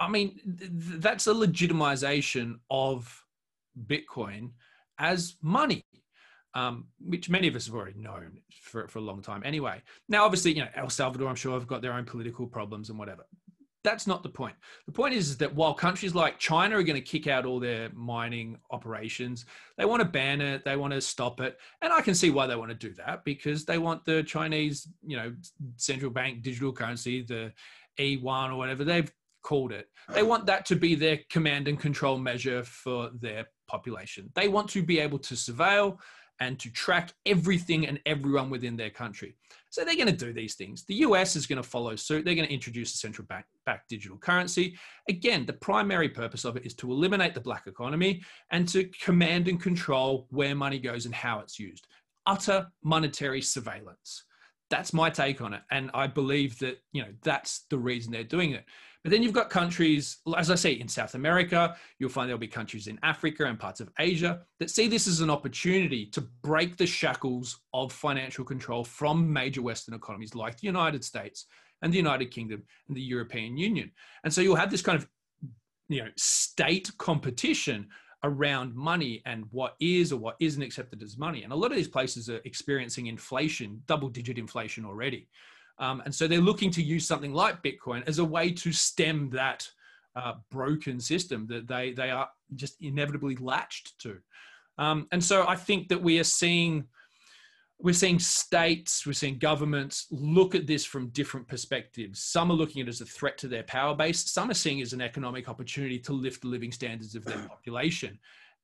I 0.00 0.08
mean, 0.08 0.40
th- 0.58 0.70
that's 0.98 1.26
a 1.26 1.32
legitimization 1.32 2.58
of 2.70 3.24
Bitcoin 3.86 4.50
as 4.98 5.36
money, 5.42 5.84
um, 6.54 6.88
which 7.00 7.30
many 7.30 7.48
of 7.48 7.56
us 7.56 7.66
have 7.66 7.74
already 7.74 7.98
known 7.98 8.38
for, 8.62 8.88
for 8.88 8.98
a 8.98 9.02
long 9.02 9.22
time 9.22 9.42
anyway. 9.44 9.82
Now, 10.08 10.24
obviously, 10.24 10.52
you 10.52 10.60
know, 10.60 10.70
El 10.74 10.90
Salvador, 10.90 11.28
I'm 11.28 11.34
sure, 11.34 11.52
have 11.52 11.66
got 11.66 11.82
their 11.82 11.92
own 11.92 12.04
political 12.04 12.46
problems 12.46 12.90
and 12.90 12.98
whatever 12.98 13.26
that's 13.84 14.06
not 14.06 14.22
the 14.22 14.28
point. 14.28 14.54
The 14.86 14.92
point 14.92 15.14
is, 15.14 15.30
is 15.30 15.36
that 15.38 15.54
while 15.54 15.74
countries 15.74 16.14
like 16.14 16.38
China 16.38 16.78
are 16.78 16.82
going 16.82 17.00
to 17.00 17.06
kick 17.06 17.26
out 17.26 17.44
all 17.44 17.60
their 17.60 17.90
mining 17.94 18.58
operations, 18.70 19.44
they 19.76 19.84
want 19.84 20.02
to 20.02 20.08
ban 20.08 20.40
it, 20.40 20.64
they 20.64 20.76
want 20.76 20.92
to 20.92 21.00
stop 21.00 21.40
it, 21.40 21.58
and 21.80 21.92
I 21.92 22.00
can 22.00 22.14
see 22.14 22.30
why 22.30 22.46
they 22.46 22.56
want 22.56 22.70
to 22.70 22.76
do 22.76 22.94
that 22.94 23.24
because 23.24 23.64
they 23.64 23.78
want 23.78 24.04
the 24.04 24.22
Chinese, 24.22 24.88
you 25.04 25.16
know, 25.16 25.32
central 25.76 26.10
bank 26.10 26.42
digital 26.42 26.72
currency, 26.72 27.22
the 27.22 27.52
E1 27.98 28.50
or 28.50 28.56
whatever 28.56 28.84
they've 28.84 29.10
called 29.42 29.72
it. 29.72 29.88
They 30.14 30.22
want 30.22 30.46
that 30.46 30.66
to 30.66 30.76
be 30.76 30.94
their 30.94 31.18
command 31.28 31.68
and 31.68 31.78
control 31.78 32.16
measure 32.18 32.62
for 32.62 33.10
their 33.20 33.46
population. 33.66 34.30
They 34.34 34.48
want 34.48 34.70
to 34.70 34.82
be 34.82 35.00
able 35.00 35.18
to 35.20 35.34
surveil 35.34 35.98
and 36.42 36.58
to 36.58 36.68
track 36.72 37.12
everything 37.24 37.86
and 37.86 38.00
everyone 38.04 38.50
within 38.50 38.76
their 38.76 38.90
country. 38.90 39.36
So 39.70 39.84
they're 39.84 39.94
going 39.94 40.08
to 40.08 40.26
do 40.26 40.32
these 40.32 40.56
things. 40.56 40.84
The 40.86 40.96
US 41.06 41.36
is 41.36 41.46
going 41.46 41.62
to 41.62 41.68
follow 41.68 41.94
suit. 41.94 42.24
They're 42.24 42.34
going 42.34 42.48
to 42.48 42.52
introduce 42.52 42.92
a 42.94 42.98
central 42.98 43.26
bank 43.28 43.44
backed 43.64 43.88
digital 43.88 44.18
currency. 44.18 44.76
Again, 45.08 45.46
the 45.46 45.52
primary 45.52 46.08
purpose 46.08 46.44
of 46.44 46.56
it 46.56 46.66
is 46.66 46.74
to 46.74 46.90
eliminate 46.90 47.34
the 47.34 47.40
black 47.40 47.68
economy 47.68 48.22
and 48.50 48.68
to 48.70 48.90
command 49.00 49.46
and 49.46 49.62
control 49.62 50.26
where 50.30 50.56
money 50.56 50.80
goes 50.80 51.06
and 51.06 51.14
how 51.14 51.38
it's 51.38 51.60
used. 51.60 51.86
Utter 52.26 52.66
monetary 52.82 53.40
surveillance. 53.40 54.24
That's 54.72 54.94
my 54.94 55.10
take 55.10 55.42
on 55.42 55.52
it. 55.52 55.60
And 55.70 55.90
I 55.92 56.06
believe 56.06 56.58
that, 56.60 56.78
you 56.92 57.02
know, 57.02 57.10
that's 57.22 57.66
the 57.68 57.76
reason 57.76 58.10
they're 58.10 58.24
doing 58.24 58.52
it. 58.52 58.64
But 59.04 59.10
then 59.10 59.22
you've 59.22 59.34
got 59.34 59.50
countries, 59.50 60.16
as 60.34 60.50
I 60.50 60.54
say, 60.54 60.72
in 60.72 60.88
South 60.88 61.14
America, 61.14 61.76
you'll 61.98 62.08
find 62.08 62.26
there'll 62.26 62.38
be 62.38 62.48
countries 62.48 62.86
in 62.86 62.98
Africa 63.02 63.44
and 63.44 63.58
parts 63.58 63.80
of 63.80 63.90
Asia 63.98 64.40
that 64.60 64.70
see 64.70 64.88
this 64.88 65.06
as 65.06 65.20
an 65.20 65.28
opportunity 65.28 66.06
to 66.06 66.22
break 66.42 66.78
the 66.78 66.86
shackles 66.86 67.60
of 67.74 67.92
financial 67.92 68.46
control 68.46 68.82
from 68.82 69.30
major 69.30 69.60
Western 69.60 69.94
economies 69.94 70.34
like 70.34 70.58
the 70.58 70.68
United 70.68 71.04
States 71.04 71.44
and 71.82 71.92
the 71.92 71.98
United 71.98 72.30
Kingdom 72.30 72.62
and 72.88 72.96
the 72.96 73.02
European 73.02 73.58
Union. 73.58 73.90
And 74.24 74.32
so 74.32 74.40
you'll 74.40 74.56
have 74.56 74.70
this 74.70 74.80
kind 74.80 74.96
of 74.96 75.06
you 75.90 76.02
know 76.02 76.10
state 76.16 76.90
competition 76.96 77.88
around 78.24 78.74
money 78.74 79.22
and 79.26 79.44
what 79.50 79.74
is 79.80 80.12
or 80.12 80.16
what 80.16 80.36
isn't 80.40 80.62
accepted 80.62 81.02
as 81.02 81.18
money. 81.18 81.42
And 81.42 81.52
a 81.52 81.56
lot 81.56 81.70
of 81.70 81.76
these 81.76 81.88
places 81.88 82.28
are 82.30 82.40
experiencing 82.44 83.06
inflation, 83.06 83.82
double 83.86 84.08
digit 84.08 84.38
inflation 84.38 84.84
already. 84.84 85.28
Um, 85.78 86.02
and 86.04 86.14
so 86.14 86.28
they're 86.28 86.40
looking 86.40 86.70
to 86.72 86.82
use 86.82 87.06
something 87.06 87.32
like 87.32 87.62
Bitcoin 87.62 88.06
as 88.06 88.18
a 88.18 88.24
way 88.24 88.52
to 88.52 88.72
stem 88.72 89.30
that 89.30 89.68
uh, 90.14 90.34
broken 90.50 91.00
system 91.00 91.46
that 91.48 91.66
they, 91.66 91.92
they 91.92 92.10
are 92.10 92.28
just 92.54 92.80
inevitably 92.80 93.36
latched 93.36 93.98
to. 94.00 94.18
Um, 94.78 95.06
and 95.10 95.22
so 95.22 95.46
I 95.46 95.56
think 95.56 95.88
that 95.88 96.02
we 96.02 96.18
are 96.20 96.24
seeing 96.24 96.84
we're 97.82 97.92
seeing 97.92 98.20
states, 98.20 99.04
we're 99.04 99.12
seeing 99.12 99.38
governments 99.38 100.06
look 100.10 100.54
at 100.54 100.68
this 100.68 100.84
from 100.84 101.08
different 101.08 101.48
perspectives. 101.48 102.22
Some 102.22 102.50
are 102.50 102.54
looking 102.54 102.80
at 102.80 102.86
it 102.86 102.90
as 102.90 103.00
a 103.00 103.06
threat 103.06 103.36
to 103.38 103.48
their 103.48 103.64
power 103.64 103.94
base. 103.94 104.30
Some 104.30 104.50
are 104.50 104.54
seeing 104.54 104.78
it 104.78 104.82
as 104.82 104.92
an 104.92 105.00
economic 105.00 105.48
opportunity 105.48 105.98
to 105.98 106.12
lift 106.12 106.42
the 106.42 106.48
living 106.48 106.70
standards 106.70 107.16
of 107.16 107.24
their 107.24 107.38
population. 107.48 108.18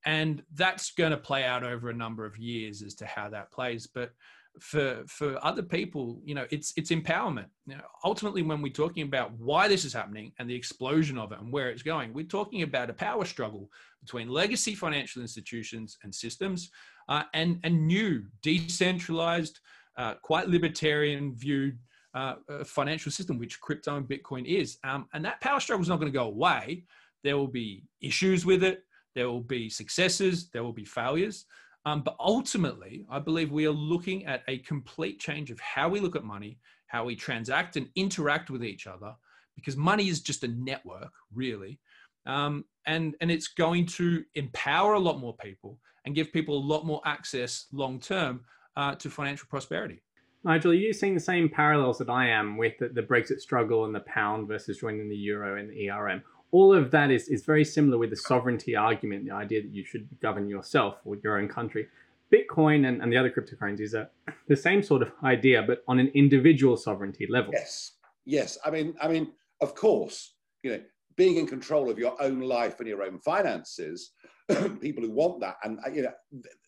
And 0.06 0.44
that's 0.54 0.92
going 0.92 1.10
to 1.10 1.16
play 1.16 1.44
out 1.44 1.64
over 1.64 1.90
a 1.90 1.94
number 1.94 2.25
of 2.25 2.38
years 2.38 2.80
as 2.82 2.94
to 2.96 3.06
how 3.06 3.28
that 3.30 3.50
plays. 3.50 3.88
But 3.88 4.12
for 4.60 5.04
for 5.06 5.38
other 5.44 5.62
people 5.62 6.20
you 6.25 6.34
know 6.34 6.44
it's 6.50 6.72
it's 6.76 6.90
empowerment 6.90 7.46
you 7.66 7.76
know, 7.76 7.82
ultimately 8.04 8.42
when 8.42 8.60
we're 8.60 8.72
talking 8.72 9.04
about 9.04 9.32
why 9.38 9.68
this 9.68 9.84
is 9.84 9.92
happening 9.92 10.32
and 10.38 10.48
the 10.48 10.54
explosion 10.54 11.16
of 11.16 11.32
it 11.32 11.38
and 11.38 11.52
where 11.52 11.68
it's 11.70 11.82
going 11.82 12.12
we're 12.12 12.25
talking 12.25 12.62
about 12.62 12.90
a 12.90 12.94
power 12.94 13.25
struggle 13.25 13.70
between 14.00 14.28
legacy 14.28 14.75
financial 14.75 15.22
institutions 15.22 15.96
and 16.02 16.12
systems 16.12 16.70
uh, 17.08 17.24
and 17.34 17.60
and 17.64 17.86
new 17.86 18.24
decentralized 18.42 19.60
uh, 19.96 20.14
quite 20.22 20.48
libertarian 20.48 21.34
viewed 21.34 21.78
uh, 22.14 22.34
financial 22.64 23.12
system 23.12 23.38
which 23.38 23.60
crypto 23.60 23.96
and 23.96 24.08
bitcoin 24.08 24.46
is. 24.46 24.78
Um, 24.84 25.06
and 25.12 25.24
that 25.24 25.40
power 25.40 25.60
struggle 25.60 25.82
is 25.82 25.88
not 25.88 26.00
going 26.00 26.10
to 26.10 26.18
go 26.18 26.26
away. 26.26 26.84
There 27.24 27.36
will 27.36 27.48
be 27.48 27.84
issues 28.00 28.46
with 28.46 28.62
it. 28.62 28.84
There 29.14 29.28
will 29.28 29.40
be 29.40 29.68
successes. 29.68 30.50
There 30.50 30.62
will 30.62 30.72
be 30.72 30.84
failures. 30.84 31.44
Um, 31.84 32.02
but 32.02 32.16
ultimately, 32.20 33.04
I 33.10 33.18
believe 33.18 33.50
we 33.50 33.66
are 33.66 33.70
looking 33.72 34.26
at 34.26 34.42
a 34.48 34.58
complete 34.58 35.20
change 35.20 35.50
of 35.50 35.58
how 35.60 35.88
we 35.88 36.00
look 36.00 36.16
at 36.16 36.24
money, 36.24 36.58
how 36.86 37.04
we 37.04 37.16
transact 37.16 37.76
and 37.76 37.88
interact 37.96 38.50
with 38.50 38.64
each 38.64 38.86
other, 38.86 39.14
because 39.56 39.76
money 39.76 40.08
is 40.08 40.20
just 40.20 40.44
a 40.44 40.48
network, 40.48 41.12
really. 41.34 41.80
Um, 42.26 42.64
and, 42.86 43.14
and 43.20 43.30
it's 43.30 43.48
going 43.48 43.86
to 43.86 44.22
empower 44.34 44.94
a 44.94 44.98
lot 45.00 45.18
more 45.18 45.36
people 45.36 45.78
and 46.08 46.16
give 46.16 46.32
people 46.32 46.56
a 46.56 46.64
lot 46.64 46.86
more 46.86 47.02
access 47.04 47.66
long 47.70 48.00
term 48.00 48.40
uh, 48.76 48.94
to 48.94 49.10
financial 49.10 49.46
prosperity. 49.48 50.00
Nigel, 50.42 50.70
are 50.70 50.74
you 50.74 50.92
seeing 50.92 51.14
the 51.14 51.20
same 51.20 51.48
parallels 51.48 51.98
that 51.98 52.08
I 52.08 52.28
am 52.28 52.56
with 52.56 52.78
the, 52.78 52.88
the 52.88 53.02
Brexit 53.02 53.40
struggle 53.40 53.84
and 53.84 53.94
the 53.94 54.00
pound 54.00 54.48
versus 54.48 54.78
joining 54.78 55.08
the 55.08 55.16
euro 55.16 55.60
and 55.60 55.70
the 55.70 55.90
ERM? 55.90 56.22
all 56.50 56.74
of 56.74 56.90
that 56.90 57.10
is, 57.10 57.28
is 57.28 57.44
very 57.44 57.64
similar 57.64 57.98
with 57.98 58.10
the 58.10 58.16
sovereignty 58.16 58.74
argument, 58.74 59.26
the 59.26 59.34
idea 59.34 59.62
that 59.62 59.70
you 59.70 59.84
should 59.84 60.08
govern 60.20 60.48
yourself 60.48 60.96
or 61.04 61.16
your 61.22 61.38
own 61.38 61.48
country. 61.48 61.88
Bitcoin 62.32 62.88
and, 62.88 63.02
and 63.02 63.12
the 63.12 63.16
other 63.16 63.30
cryptocurrencies 63.30 63.94
are 63.94 64.10
the 64.48 64.56
same 64.56 64.82
sort 64.82 65.02
of 65.02 65.12
idea, 65.22 65.62
but 65.62 65.82
on 65.86 65.98
an 65.98 66.08
individual 66.14 66.76
sovereignty 66.76 67.26
level. 67.28 67.50
Yes, 67.52 67.92
yes. 68.24 68.58
I 68.64 68.70
mean, 68.70 68.94
I 69.00 69.08
mean, 69.08 69.32
of 69.60 69.74
course, 69.74 70.32
you 70.62 70.70
know, 70.70 70.80
being 71.18 71.37
in 71.37 71.46
control 71.46 71.90
of 71.90 71.98
your 71.98 72.16
own 72.22 72.40
life 72.40 72.78
and 72.78 72.88
your 72.88 73.02
own 73.02 73.18
finances, 73.18 74.12
people 74.80 75.02
who 75.02 75.10
want 75.10 75.40
that, 75.40 75.56
and 75.64 75.78
you 75.94 76.02
know, 76.02 76.12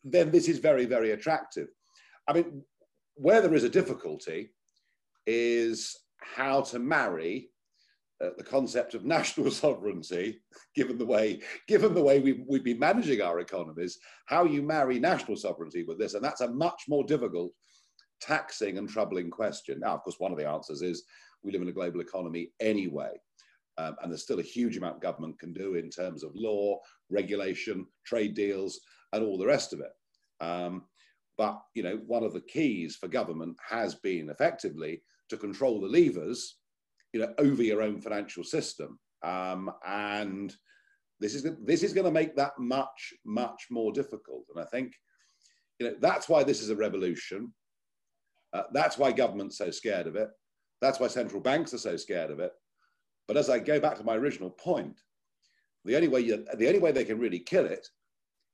then 0.04 0.30
this 0.30 0.48
is 0.48 0.58
very, 0.58 0.84
very 0.84 1.12
attractive. 1.12 1.68
I 2.28 2.34
mean, 2.34 2.62
where 3.14 3.40
there 3.40 3.54
is 3.54 3.64
a 3.64 3.70
difficulty 3.70 4.50
is 5.26 5.96
how 6.20 6.62
to 6.62 6.78
marry 6.78 7.48
uh, 8.22 8.30
the 8.36 8.44
concept 8.44 8.94
of 8.94 9.04
national 9.16 9.50
sovereignty, 9.52 10.40
given 10.74 10.98
the 10.98 11.06
way 11.06 11.40
given 11.68 11.94
the 11.94 12.02
way 12.02 12.18
we've, 12.18 12.42
we've 12.48 12.64
been 12.64 12.78
managing 12.78 13.22
our 13.22 13.38
economies, 13.38 13.98
how 14.26 14.44
you 14.44 14.62
marry 14.62 14.98
national 14.98 15.36
sovereignty 15.36 15.84
with 15.84 15.98
this, 15.98 16.14
and 16.14 16.24
that's 16.24 16.40
a 16.40 16.50
much 16.50 16.82
more 16.88 17.04
difficult, 17.04 17.52
taxing 18.20 18.78
and 18.78 18.88
troubling 18.88 19.30
question. 19.30 19.78
Now, 19.78 19.94
of 19.94 20.02
course, 20.02 20.18
one 20.18 20.32
of 20.32 20.38
the 20.38 20.48
answers 20.48 20.82
is 20.82 21.04
we 21.44 21.52
live 21.52 21.62
in 21.62 21.68
a 21.68 21.72
global 21.72 22.00
economy 22.00 22.50
anyway, 22.60 23.12
um, 23.80 23.96
and 24.02 24.10
there's 24.10 24.22
still 24.22 24.40
a 24.40 24.42
huge 24.42 24.76
amount 24.76 25.00
government 25.00 25.38
can 25.38 25.52
do 25.52 25.74
in 25.74 25.90
terms 25.90 26.22
of 26.22 26.32
law, 26.34 26.78
regulation, 27.10 27.86
trade 28.04 28.34
deals, 28.34 28.80
and 29.12 29.24
all 29.24 29.38
the 29.38 29.46
rest 29.46 29.72
of 29.72 29.80
it. 29.80 30.44
Um, 30.44 30.84
but 31.38 31.60
you 31.74 31.82
know, 31.82 32.00
one 32.06 32.24
of 32.24 32.32
the 32.32 32.40
keys 32.42 32.96
for 32.96 33.08
government 33.08 33.56
has 33.66 33.94
been 33.94 34.28
effectively 34.30 35.02
to 35.28 35.36
control 35.36 35.80
the 35.80 35.88
levers 35.88 36.56
you 37.12 37.20
know, 37.20 37.32
over 37.38 37.62
your 37.62 37.82
own 37.82 38.00
financial 38.00 38.44
system. 38.44 38.98
Um, 39.22 39.70
and 39.86 40.54
this 41.18 41.34
is 41.34 41.46
this 41.64 41.82
is 41.82 41.92
going 41.92 42.06
to 42.06 42.10
make 42.10 42.36
that 42.36 42.52
much 42.58 43.14
much 43.24 43.66
more 43.70 43.92
difficult. 43.92 44.44
And 44.54 44.62
I 44.62 44.66
think, 44.68 44.92
you 45.78 45.88
know, 45.88 45.96
that's 46.00 46.28
why 46.28 46.44
this 46.44 46.62
is 46.62 46.70
a 46.70 46.76
revolution. 46.76 47.52
Uh, 48.52 48.62
that's 48.72 48.98
why 48.98 49.12
government's 49.12 49.58
so 49.58 49.70
scared 49.70 50.06
of 50.06 50.16
it. 50.16 50.28
That's 50.80 50.98
why 50.98 51.08
central 51.08 51.42
banks 51.42 51.74
are 51.74 51.78
so 51.78 51.96
scared 51.96 52.30
of 52.30 52.40
it. 52.40 52.52
But 53.30 53.36
as 53.36 53.48
I 53.48 53.60
go 53.60 53.78
back 53.78 53.96
to 53.96 54.02
my 54.02 54.16
original 54.16 54.50
point, 54.50 55.02
the 55.84 55.94
only 55.94 56.08
way 56.08 56.18
you, 56.18 56.44
the 56.58 56.66
only 56.66 56.80
way 56.80 56.90
they 56.90 57.04
can 57.04 57.20
really 57.20 57.38
kill 57.38 57.64
it 57.64 57.86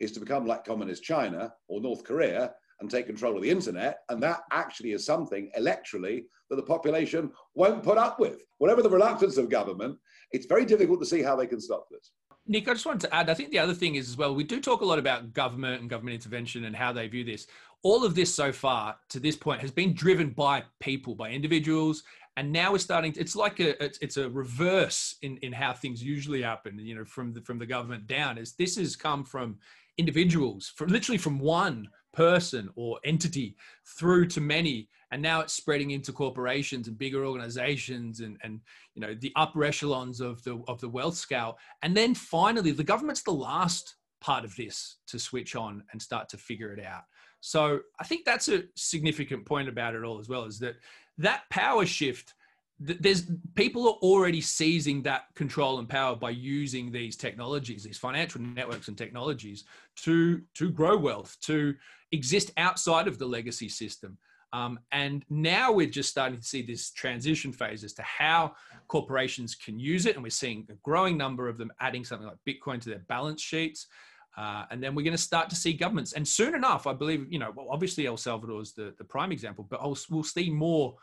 is 0.00 0.12
to 0.12 0.20
become 0.20 0.44
like 0.44 0.66
communist 0.66 1.02
China 1.02 1.54
or 1.66 1.80
North 1.80 2.04
Korea 2.04 2.52
and 2.80 2.90
take 2.90 3.06
control 3.06 3.36
of 3.36 3.42
the 3.42 3.48
internet. 3.48 4.00
And 4.10 4.22
that 4.22 4.40
actually 4.52 4.92
is 4.92 5.06
something 5.06 5.50
electorally 5.58 6.24
that 6.50 6.56
the 6.56 6.62
population 6.62 7.32
won't 7.54 7.82
put 7.82 7.96
up 7.96 8.20
with. 8.20 8.42
Whatever 8.58 8.82
the 8.82 8.90
reluctance 8.90 9.38
of 9.38 9.48
government, 9.48 9.96
it's 10.32 10.44
very 10.44 10.66
difficult 10.66 11.00
to 11.00 11.06
see 11.06 11.22
how 11.22 11.36
they 11.36 11.46
can 11.46 11.58
stop 11.58 11.86
this. 11.90 12.12
Nick, 12.46 12.68
I 12.68 12.74
just 12.74 12.84
wanted 12.84 13.00
to 13.08 13.14
add, 13.14 13.30
I 13.30 13.34
think 13.34 13.52
the 13.52 13.58
other 13.58 13.72
thing 13.72 13.94
is 13.94 14.10
as 14.10 14.18
well, 14.18 14.34
we 14.34 14.44
do 14.44 14.60
talk 14.60 14.82
a 14.82 14.84
lot 14.84 14.98
about 14.98 15.32
government 15.32 15.80
and 15.80 15.88
government 15.88 16.16
intervention 16.16 16.66
and 16.66 16.76
how 16.76 16.92
they 16.92 17.08
view 17.08 17.24
this. 17.24 17.46
All 17.82 18.04
of 18.04 18.14
this 18.14 18.32
so 18.32 18.52
far 18.52 18.96
to 19.08 19.20
this 19.20 19.36
point 19.36 19.62
has 19.62 19.70
been 19.70 19.94
driven 19.94 20.30
by 20.30 20.64
people, 20.80 21.14
by 21.14 21.30
individuals. 21.30 22.02
And 22.36 22.52
now 22.52 22.72
we're 22.72 22.78
starting, 22.78 23.12
to, 23.12 23.20
it's 23.20 23.34
like 23.34 23.60
a, 23.60 23.82
it's, 23.82 23.98
it's, 24.02 24.18
a 24.18 24.28
reverse 24.28 25.16
in, 25.22 25.38
in 25.38 25.52
how 25.52 25.72
things 25.72 26.02
usually 26.02 26.42
happen, 26.42 26.78
you 26.78 26.94
know, 26.94 27.04
from 27.04 27.32
the, 27.32 27.40
from 27.40 27.58
the 27.58 27.64
government 27.66 28.06
down 28.06 28.36
is 28.36 28.52
this 28.52 28.76
has 28.76 28.94
come 28.94 29.24
from 29.24 29.56
individuals, 29.96 30.72
from 30.76 30.88
literally 30.88 31.18
from 31.18 31.38
one 31.38 31.88
person 32.12 32.68
or 32.76 32.98
entity 33.04 33.56
through 33.98 34.26
to 34.26 34.40
many. 34.40 34.88
And 35.12 35.22
now 35.22 35.40
it's 35.40 35.52
spreading 35.52 35.92
into 35.92 36.12
corporations 36.12 36.88
and 36.88 36.98
bigger 36.98 37.24
organizations 37.24 38.20
and, 38.20 38.38
and 38.42 38.60
you 38.94 39.02
know 39.02 39.14
the 39.14 39.32
upper 39.36 39.64
echelons 39.64 40.20
of 40.20 40.42
the 40.42 40.60
of 40.66 40.80
the 40.80 40.88
wealth 40.88 41.16
scale. 41.16 41.58
And 41.82 41.96
then 41.96 42.14
finally 42.14 42.72
the 42.72 42.82
government's 42.82 43.22
the 43.22 43.32
last 43.32 43.96
part 44.20 44.44
of 44.44 44.56
this 44.56 44.96
to 45.08 45.18
switch 45.18 45.54
on 45.54 45.84
and 45.92 46.00
start 46.00 46.28
to 46.30 46.38
figure 46.38 46.72
it 46.72 46.84
out. 46.84 47.02
So 47.40 47.80
i 48.00 48.04
think 48.04 48.24
that's 48.24 48.48
a 48.48 48.64
significant 48.74 49.44
point 49.44 49.68
about 49.68 49.94
it 49.94 50.02
all 50.02 50.18
as 50.18 50.28
well 50.28 50.44
is 50.44 50.58
that 50.60 50.76
that 51.18 51.42
power 51.50 51.86
shift 51.86 52.34
there's 52.78 53.30
people 53.54 53.88
are 53.88 53.98
already 54.02 54.42
seizing 54.42 55.02
that 55.02 55.22
control 55.34 55.78
and 55.78 55.88
power 55.88 56.14
by 56.14 56.28
using 56.28 56.92
these 56.92 57.16
technologies 57.16 57.84
these 57.84 57.96
financial 57.98 58.40
networks 58.40 58.88
and 58.88 58.98
technologies 58.98 59.64
to 59.96 60.42
to 60.54 60.70
grow 60.70 60.96
wealth 60.96 61.36
to 61.40 61.74
exist 62.12 62.50
outside 62.58 63.08
of 63.08 63.18
the 63.18 63.24
legacy 63.26 63.68
system 63.68 64.18
um, 64.52 64.78
and 64.92 65.24
now 65.28 65.72
we're 65.72 65.86
just 65.88 66.08
starting 66.08 66.38
to 66.38 66.46
see 66.46 66.62
this 66.62 66.90
transition 66.90 67.52
phase 67.52 67.84
as 67.84 67.92
to 67.94 68.02
how 68.02 68.54
corporations 68.88 69.54
can 69.54 69.78
use 69.78 70.06
it. 70.06 70.14
And 70.14 70.22
we're 70.22 70.30
seeing 70.30 70.66
a 70.70 70.74
growing 70.82 71.18
number 71.18 71.48
of 71.48 71.58
them 71.58 71.70
adding 71.80 72.04
something 72.04 72.26
like 72.26 72.38
Bitcoin 72.48 72.80
to 72.80 72.88
their 72.88 73.04
balance 73.08 73.42
sheets. 73.42 73.86
Uh, 74.36 74.64
and 74.70 74.82
then 74.82 74.94
we're 74.94 75.02
going 75.02 75.16
to 75.16 75.22
start 75.22 75.48
to 75.48 75.56
see 75.56 75.72
governments. 75.72 76.12
And 76.12 76.26
soon 76.26 76.54
enough, 76.54 76.86
I 76.86 76.92
believe, 76.92 77.26
you 77.30 77.38
know, 77.38 77.52
well, 77.56 77.68
obviously 77.70 78.06
El 78.06 78.18
Salvador 78.18 78.60
is 78.60 78.72
the, 78.72 78.94
the 78.98 79.04
prime 79.04 79.32
example, 79.32 79.66
but 79.68 79.80
we'll 80.10 80.22
see 80.22 80.50
more 80.50 80.96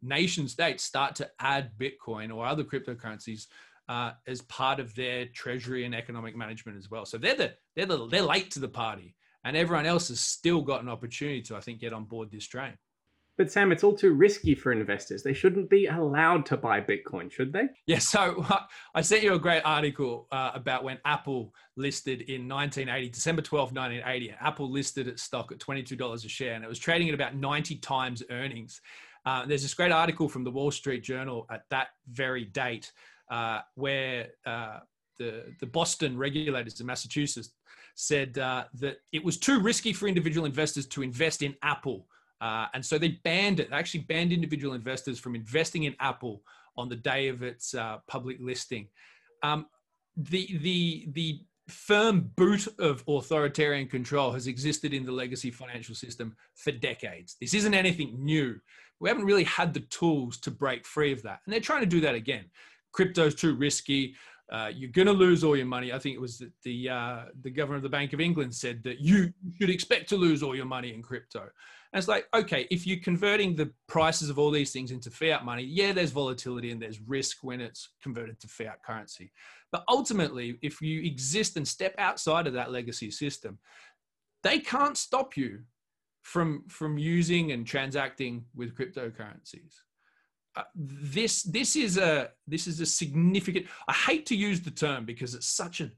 nation 0.00 0.48
states 0.48 0.84
start 0.84 1.14
to 1.16 1.28
add 1.38 1.72
Bitcoin 1.78 2.34
or 2.34 2.46
other 2.46 2.64
cryptocurrencies 2.64 3.46
uh, 3.88 4.12
as 4.26 4.40
part 4.42 4.80
of 4.80 4.94
their 4.94 5.26
treasury 5.26 5.84
and 5.84 5.94
economic 5.94 6.34
management 6.36 6.78
as 6.78 6.90
well. 6.90 7.04
So 7.04 7.18
they're 7.18 7.34
the, 7.34 7.54
they're 7.76 7.86
the, 7.86 8.06
they're 8.06 8.22
late 8.22 8.50
to 8.52 8.60
the 8.60 8.68
party 8.68 9.14
and 9.44 9.56
everyone 9.56 9.86
else 9.86 10.08
has 10.08 10.20
still 10.20 10.62
got 10.62 10.82
an 10.82 10.88
opportunity 10.88 11.42
to, 11.42 11.56
I 11.56 11.60
think, 11.60 11.80
get 11.80 11.92
on 11.92 12.04
board 12.04 12.30
this 12.30 12.46
train. 12.46 12.74
But 13.38 13.52
Sam, 13.52 13.70
it's 13.70 13.84
all 13.84 13.94
too 13.94 14.14
risky 14.14 14.56
for 14.56 14.72
investors. 14.72 15.22
They 15.22 15.32
shouldn't 15.32 15.70
be 15.70 15.86
allowed 15.86 16.44
to 16.46 16.56
buy 16.56 16.80
Bitcoin, 16.80 17.30
should 17.30 17.52
they? 17.52 17.68
Yeah. 17.86 18.00
So 18.00 18.44
I 18.94 19.00
sent 19.00 19.22
you 19.22 19.34
a 19.34 19.38
great 19.38 19.62
article 19.64 20.26
uh, 20.32 20.50
about 20.54 20.82
when 20.82 20.98
Apple 21.04 21.54
listed 21.76 22.22
in 22.22 22.48
1980, 22.48 23.08
December 23.10 23.40
12, 23.40 23.72
1980. 23.72 24.34
Apple 24.40 24.68
listed 24.68 25.06
its 25.06 25.22
stock 25.22 25.52
at 25.52 25.58
$22 25.58 26.24
a 26.24 26.28
share, 26.28 26.54
and 26.54 26.64
it 26.64 26.68
was 26.68 26.80
trading 26.80 27.08
at 27.08 27.14
about 27.14 27.36
90 27.36 27.76
times 27.76 28.24
earnings. 28.28 28.80
Uh, 29.24 29.46
there's 29.46 29.62
this 29.62 29.74
great 29.74 29.92
article 29.92 30.28
from 30.28 30.42
the 30.42 30.50
Wall 30.50 30.72
Street 30.72 31.04
Journal 31.04 31.46
at 31.48 31.62
that 31.70 31.88
very 32.10 32.44
date 32.44 32.90
uh, 33.30 33.60
where 33.76 34.28
uh, 34.46 34.80
the, 35.16 35.44
the 35.60 35.66
Boston 35.66 36.18
regulators 36.18 36.80
in 36.80 36.86
Massachusetts 36.86 37.50
said 37.94 38.36
uh, 38.38 38.64
that 38.74 38.96
it 39.12 39.22
was 39.22 39.38
too 39.38 39.60
risky 39.60 39.92
for 39.92 40.08
individual 40.08 40.44
investors 40.44 40.86
to 40.86 41.02
invest 41.02 41.42
in 41.42 41.54
Apple 41.62 42.06
uh, 42.40 42.66
and 42.74 42.84
so 42.84 42.98
they 42.98 43.18
banned 43.24 43.60
it. 43.60 43.70
They 43.70 43.76
actually 43.76 44.00
banned 44.00 44.32
individual 44.32 44.74
investors 44.74 45.18
from 45.18 45.34
investing 45.34 45.84
in 45.84 45.96
Apple 46.00 46.42
on 46.76 46.88
the 46.88 46.96
day 46.96 47.28
of 47.28 47.42
its 47.42 47.74
uh, 47.74 47.98
public 48.06 48.36
listing. 48.40 48.88
Um, 49.42 49.66
the 50.16 50.58
the 50.58 51.08
the 51.12 51.40
firm 51.68 52.30
boot 52.36 52.66
of 52.78 53.04
authoritarian 53.06 53.86
control 53.88 54.32
has 54.32 54.46
existed 54.46 54.94
in 54.94 55.04
the 55.04 55.12
legacy 55.12 55.50
financial 55.50 55.94
system 55.94 56.34
for 56.54 56.72
decades. 56.72 57.36
This 57.40 57.52
isn't 57.54 57.74
anything 57.74 58.24
new. 58.24 58.58
We 59.00 59.08
haven't 59.08 59.26
really 59.26 59.44
had 59.44 59.74
the 59.74 59.80
tools 59.80 60.38
to 60.38 60.50
break 60.50 60.86
free 60.86 61.12
of 61.12 61.22
that, 61.22 61.40
and 61.44 61.52
they're 61.52 61.60
trying 61.60 61.82
to 61.82 61.86
do 61.86 62.00
that 62.00 62.14
again. 62.14 62.44
Crypto's 62.92 63.34
too 63.34 63.54
risky. 63.54 64.14
Uh, 64.50 64.70
you're 64.74 64.90
going 64.90 65.06
to 65.06 65.12
lose 65.12 65.44
all 65.44 65.56
your 65.56 65.66
money. 65.66 65.92
I 65.92 65.98
think 65.98 66.14
it 66.14 66.20
was 66.20 66.38
the 66.38 66.50
the, 66.64 66.88
uh, 66.88 67.24
the 67.42 67.50
governor 67.50 67.76
of 67.76 67.82
the 67.82 67.88
Bank 67.88 68.12
of 68.12 68.20
England 68.20 68.54
said 68.54 68.82
that 68.84 68.98
you 68.98 69.32
should 69.60 69.70
expect 69.70 70.08
to 70.10 70.16
lose 70.16 70.42
all 70.42 70.56
your 70.56 70.64
money 70.64 70.94
in 70.94 71.02
crypto. 71.02 71.40
And 71.40 71.98
it's 71.98 72.08
like, 72.08 72.26
okay, 72.34 72.66
if 72.70 72.86
you're 72.86 73.00
converting 73.00 73.56
the 73.56 73.70
prices 73.86 74.28
of 74.28 74.38
all 74.38 74.50
these 74.50 74.72
things 74.72 74.90
into 74.90 75.10
fiat 75.10 75.44
money, 75.44 75.62
yeah, 75.64 75.92
there's 75.92 76.10
volatility 76.10 76.70
and 76.70 76.80
there's 76.80 77.00
risk 77.00 77.38
when 77.42 77.60
it's 77.60 77.90
converted 78.02 78.40
to 78.40 78.48
fiat 78.48 78.82
currency. 78.82 79.32
But 79.72 79.84
ultimately, 79.88 80.58
if 80.62 80.80
you 80.80 81.02
exist 81.02 81.56
and 81.56 81.66
step 81.66 81.94
outside 81.98 82.46
of 82.46 82.54
that 82.54 82.72
legacy 82.72 83.10
system, 83.10 83.58
they 84.42 84.60
can't 84.60 84.96
stop 84.96 85.36
you 85.36 85.60
from 86.22 86.64
from 86.68 86.98
using 86.98 87.52
and 87.52 87.66
transacting 87.66 88.44
with 88.54 88.76
cryptocurrencies. 88.76 89.74
Uh, 90.58 90.64
this 90.74 91.44
this 91.44 91.76
is 91.76 91.98
a 91.98 92.30
this 92.48 92.66
is 92.66 92.80
a 92.80 92.86
significant. 92.86 93.66
I 93.86 93.92
hate 93.92 94.26
to 94.26 94.36
use 94.36 94.60
the 94.60 94.72
term 94.72 95.04
because 95.04 95.34
it's 95.34 95.46
such 95.46 95.80
a 95.80 95.92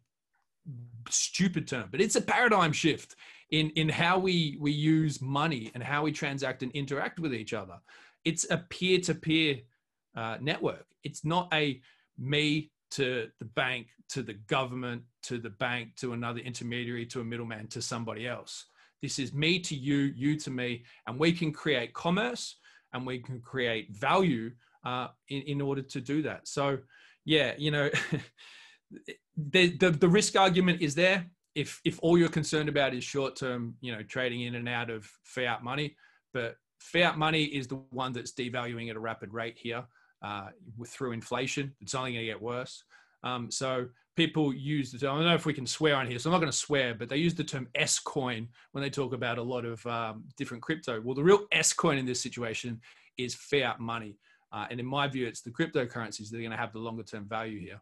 stupid 1.08 1.66
term, 1.66 1.88
but 1.90 2.02
it's 2.02 2.16
a 2.16 2.20
paradigm 2.20 2.72
shift 2.72 3.16
in 3.50 3.70
in 3.70 3.88
how 3.88 4.18
we 4.18 4.58
we 4.60 4.70
use 4.70 5.22
money 5.22 5.70
and 5.72 5.82
how 5.82 6.02
we 6.02 6.12
transact 6.12 6.62
and 6.62 6.70
interact 6.72 7.18
with 7.20 7.32
each 7.32 7.54
other. 7.54 7.78
It's 8.26 8.44
a 8.50 8.58
peer 8.58 9.00
to 9.00 9.14
peer 9.14 9.60
network. 10.40 10.84
It's 11.04 11.24
not 11.24 11.48
a 11.54 11.80
me 12.18 12.70
to 12.90 13.30
the 13.38 13.46
bank 13.46 13.86
to 14.10 14.22
the 14.22 14.34
government 14.34 15.02
to 15.22 15.38
the 15.38 15.50
bank 15.50 15.96
to 15.96 16.12
another 16.12 16.40
intermediary 16.40 17.06
to 17.06 17.20
a 17.22 17.24
middleman 17.24 17.66
to 17.68 17.80
somebody 17.80 18.28
else. 18.28 18.66
This 19.00 19.18
is 19.18 19.32
me 19.32 19.58
to 19.60 19.74
you, 19.74 20.12
you 20.14 20.36
to 20.36 20.50
me, 20.50 20.84
and 21.06 21.18
we 21.18 21.32
can 21.32 21.50
create 21.50 21.94
commerce 21.94 22.56
and 22.92 23.06
we 23.06 23.18
can 23.18 23.40
create 23.40 23.94
value 23.94 24.50
uh, 24.84 25.08
in, 25.28 25.42
in 25.42 25.60
order 25.60 25.82
to 25.82 26.00
do 26.00 26.22
that. 26.22 26.48
So, 26.48 26.78
yeah, 27.24 27.52
you 27.58 27.70
know, 27.70 27.90
the, 29.36 29.76
the, 29.76 29.90
the 29.90 30.08
risk 30.08 30.36
argument 30.36 30.80
is 30.80 30.94
there 30.94 31.26
if 31.54 31.80
if 31.84 31.98
all 32.00 32.16
you're 32.16 32.28
concerned 32.28 32.68
about 32.68 32.94
is 32.94 33.04
short 33.04 33.36
term, 33.36 33.74
you 33.80 33.92
know, 33.92 34.02
trading 34.02 34.42
in 34.42 34.54
and 34.54 34.68
out 34.68 34.90
of 34.90 35.10
fiat 35.24 35.62
money, 35.62 35.96
but 36.32 36.56
fiat 36.78 37.18
money 37.18 37.44
is 37.44 37.66
the 37.66 37.76
one 37.90 38.12
that's 38.12 38.32
devaluing 38.32 38.88
at 38.88 38.96
a 38.96 39.00
rapid 39.00 39.32
rate 39.32 39.58
here 39.58 39.84
uh, 40.22 40.48
through 40.86 41.12
inflation. 41.12 41.74
It's 41.80 41.94
only 41.94 42.12
going 42.12 42.24
to 42.24 42.32
get 42.32 42.40
worse. 42.40 42.84
Um, 43.22 43.50
so 43.50 43.88
people 44.16 44.52
use 44.52 44.92
the 44.92 44.98
term, 44.98 45.14
I 45.14 45.18
don't 45.18 45.28
know 45.28 45.34
if 45.34 45.46
we 45.46 45.54
can 45.54 45.66
swear 45.66 45.96
on 45.96 46.06
here, 46.06 46.18
so 46.18 46.28
I'm 46.28 46.32
not 46.32 46.40
going 46.40 46.52
to 46.52 46.56
swear, 46.56 46.94
but 46.94 47.08
they 47.08 47.16
use 47.16 47.34
the 47.34 47.44
term 47.44 47.68
S 47.74 47.98
coin 47.98 48.48
when 48.72 48.82
they 48.82 48.90
talk 48.90 49.12
about 49.12 49.38
a 49.38 49.42
lot 49.42 49.64
of 49.64 49.84
um, 49.86 50.24
different 50.36 50.62
crypto. 50.62 51.00
Well, 51.00 51.14
the 51.14 51.22
real 51.22 51.46
S 51.52 51.72
coin 51.72 51.98
in 51.98 52.06
this 52.06 52.20
situation 52.20 52.80
is 53.18 53.34
fiat 53.34 53.80
money. 53.80 54.16
Uh, 54.52 54.66
and 54.70 54.80
in 54.80 54.86
my 54.86 55.06
view, 55.06 55.26
it's 55.26 55.42
the 55.42 55.50
cryptocurrencies 55.50 56.30
that 56.30 56.36
are 56.36 56.40
going 56.40 56.50
to 56.50 56.56
have 56.56 56.72
the 56.72 56.78
longer 56.78 57.04
term 57.04 57.26
value 57.28 57.60
here 57.60 57.80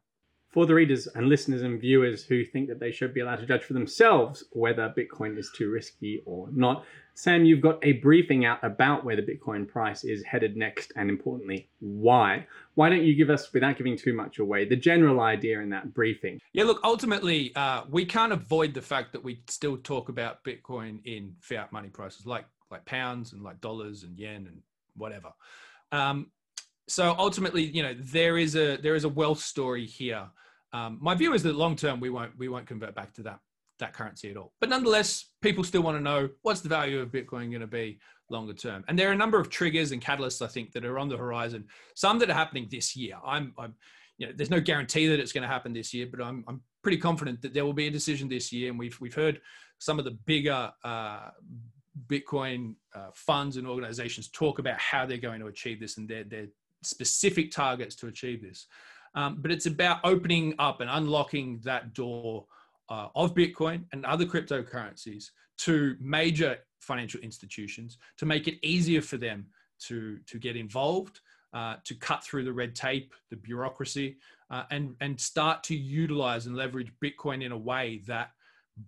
for 0.48 0.64
the 0.66 0.74
readers 0.74 1.06
and 1.14 1.28
listeners 1.28 1.62
and 1.62 1.80
viewers 1.80 2.24
who 2.24 2.44
think 2.44 2.68
that 2.68 2.80
they 2.80 2.90
should 2.90 3.12
be 3.12 3.20
allowed 3.20 3.38
to 3.38 3.46
judge 3.46 3.62
for 3.62 3.74
themselves 3.74 4.44
whether 4.52 4.92
Bitcoin 4.96 5.38
is 5.38 5.50
too 5.54 5.70
risky 5.70 6.22
or 6.24 6.48
not. 6.52 6.84
Sam, 7.18 7.44
you've 7.44 7.60
got 7.60 7.84
a 7.84 7.94
briefing 7.94 8.44
out 8.44 8.62
about 8.62 9.04
where 9.04 9.16
the 9.16 9.22
Bitcoin 9.22 9.66
price 9.66 10.04
is 10.04 10.22
headed 10.22 10.56
next, 10.56 10.92
and 10.94 11.10
importantly, 11.10 11.68
why. 11.80 12.46
Why 12.76 12.88
don't 12.88 13.02
you 13.02 13.16
give 13.16 13.28
us, 13.28 13.52
without 13.52 13.76
giving 13.76 13.96
too 13.96 14.12
much 14.12 14.38
away, 14.38 14.66
the 14.66 14.76
general 14.76 15.18
idea 15.18 15.58
in 15.58 15.68
that 15.70 15.92
briefing? 15.92 16.38
Yeah, 16.52 16.62
look, 16.62 16.78
ultimately, 16.84 17.52
uh, 17.56 17.82
we 17.90 18.04
can't 18.04 18.32
avoid 18.32 18.72
the 18.72 18.82
fact 18.82 19.10
that 19.14 19.24
we 19.24 19.42
still 19.48 19.78
talk 19.78 20.10
about 20.10 20.44
Bitcoin 20.44 21.00
in 21.06 21.34
fiat 21.40 21.72
money 21.72 21.88
prices, 21.88 22.24
like 22.24 22.44
like 22.70 22.84
pounds 22.84 23.32
and 23.32 23.42
like 23.42 23.60
dollars 23.60 24.04
and 24.04 24.16
yen 24.16 24.46
and 24.46 24.62
whatever. 24.94 25.30
Um, 25.90 26.30
so 26.86 27.16
ultimately, 27.18 27.64
you 27.64 27.82
know, 27.82 27.96
there 27.98 28.38
is 28.38 28.54
a 28.54 28.76
there 28.76 28.94
is 28.94 29.02
a 29.02 29.08
wealth 29.08 29.40
story 29.40 29.86
here. 29.86 30.28
Um, 30.72 30.98
my 31.00 31.16
view 31.16 31.34
is 31.34 31.42
that 31.42 31.56
long 31.56 31.74
term 31.74 31.98
we 31.98 32.10
won't 32.10 32.38
we 32.38 32.48
won't 32.48 32.68
convert 32.68 32.94
back 32.94 33.12
to 33.14 33.24
that 33.24 33.40
that 33.78 33.92
currency 33.92 34.30
at 34.30 34.36
all. 34.36 34.52
But 34.60 34.68
nonetheless, 34.68 35.30
people 35.40 35.64
still 35.64 35.82
want 35.82 35.96
to 35.96 36.02
know 36.02 36.28
what's 36.42 36.60
the 36.60 36.68
value 36.68 37.00
of 37.00 37.10
Bitcoin 37.10 37.50
going 37.50 37.60
to 37.60 37.66
be 37.66 37.98
longer 38.30 38.52
term. 38.52 38.84
And 38.88 38.98
there 38.98 39.08
are 39.08 39.12
a 39.12 39.16
number 39.16 39.40
of 39.40 39.48
triggers 39.48 39.92
and 39.92 40.02
catalysts 40.02 40.42
I 40.42 40.48
think 40.48 40.72
that 40.72 40.84
are 40.84 40.98
on 40.98 41.08
the 41.08 41.16
horizon. 41.16 41.64
Some 41.94 42.18
that 42.18 42.30
are 42.30 42.34
happening 42.34 42.68
this 42.70 42.96
year. 42.96 43.16
I'm, 43.24 43.54
I'm 43.58 43.74
you 44.18 44.26
know, 44.26 44.32
there's 44.36 44.50
no 44.50 44.60
guarantee 44.60 45.06
that 45.06 45.20
it's 45.20 45.32
going 45.32 45.42
to 45.42 45.48
happen 45.48 45.72
this 45.72 45.94
year, 45.94 46.06
but 46.10 46.20
I'm, 46.20 46.44
I'm 46.48 46.60
pretty 46.82 46.98
confident 46.98 47.40
that 47.42 47.54
there 47.54 47.64
will 47.64 47.72
be 47.72 47.86
a 47.86 47.90
decision 47.90 48.28
this 48.28 48.52
year. 48.52 48.70
And 48.70 48.78
we've 48.78 48.98
we've 49.00 49.14
heard 49.14 49.40
some 49.78 49.98
of 49.98 50.04
the 50.04 50.18
bigger 50.26 50.72
uh, 50.84 51.30
Bitcoin 52.06 52.74
uh, 52.94 53.10
funds 53.14 53.56
and 53.56 53.66
organizations 53.66 54.28
talk 54.28 54.58
about 54.58 54.78
how 54.78 55.06
they're 55.06 55.18
going 55.18 55.40
to 55.40 55.46
achieve 55.46 55.80
this, 55.80 55.98
and 55.98 56.08
they're 56.08 56.24
they're 56.24 56.48
specific 56.82 57.50
targets 57.50 57.94
to 57.96 58.08
achieve 58.08 58.42
this. 58.42 58.66
Um, 59.14 59.38
but 59.40 59.50
it's 59.50 59.66
about 59.66 60.00
opening 60.04 60.54
up 60.58 60.80
and 60.80 60.90
unlocking 60.90 61.60
that 61.64 61.94
door 61.94 62.46
uh, 62.88 63.08
of 63.14 63.34
Bitcoin 63.34 63.84
and 63.92 64.04
other 64.04 64.24
cryptocurrencies 64.24 65.30
to 65.58 65.96
major 66.00 66.58
financial 66.80 67.20
institutions 67.20 67.98
to 68.16 68.26
make 68.26 68.48
it 68.48 68.58
easier 68.62 69.02
for 69.02 69.16
them 69.16 69.46
to, 69.80 70.18
to 70.26 70.38
get 70.38 70.56
involved, 70.56 71.20
uh, 71.52 71.76
to 71.84 71.94
cut 71.94 72.24
through 72.24 72.44
the 72.44 72.52
red 72.52 72.74
tape, 72.74 73.14
the 73.30 73.36
bureaucracy, 73.36 74.18
uh, 74.50 74.64
and 74.70 74.94
and 75.00 75.20
start 75.20 75.62
to 75.62 75.76
utilize 75.76 76.46
and 76.46 76.56
leverage 76.56 76.92
Bitcoin 77.02 77.44
in 77.44 77.52
a 77.52 77.58
way 77.58 78.02
that 78.06 78.30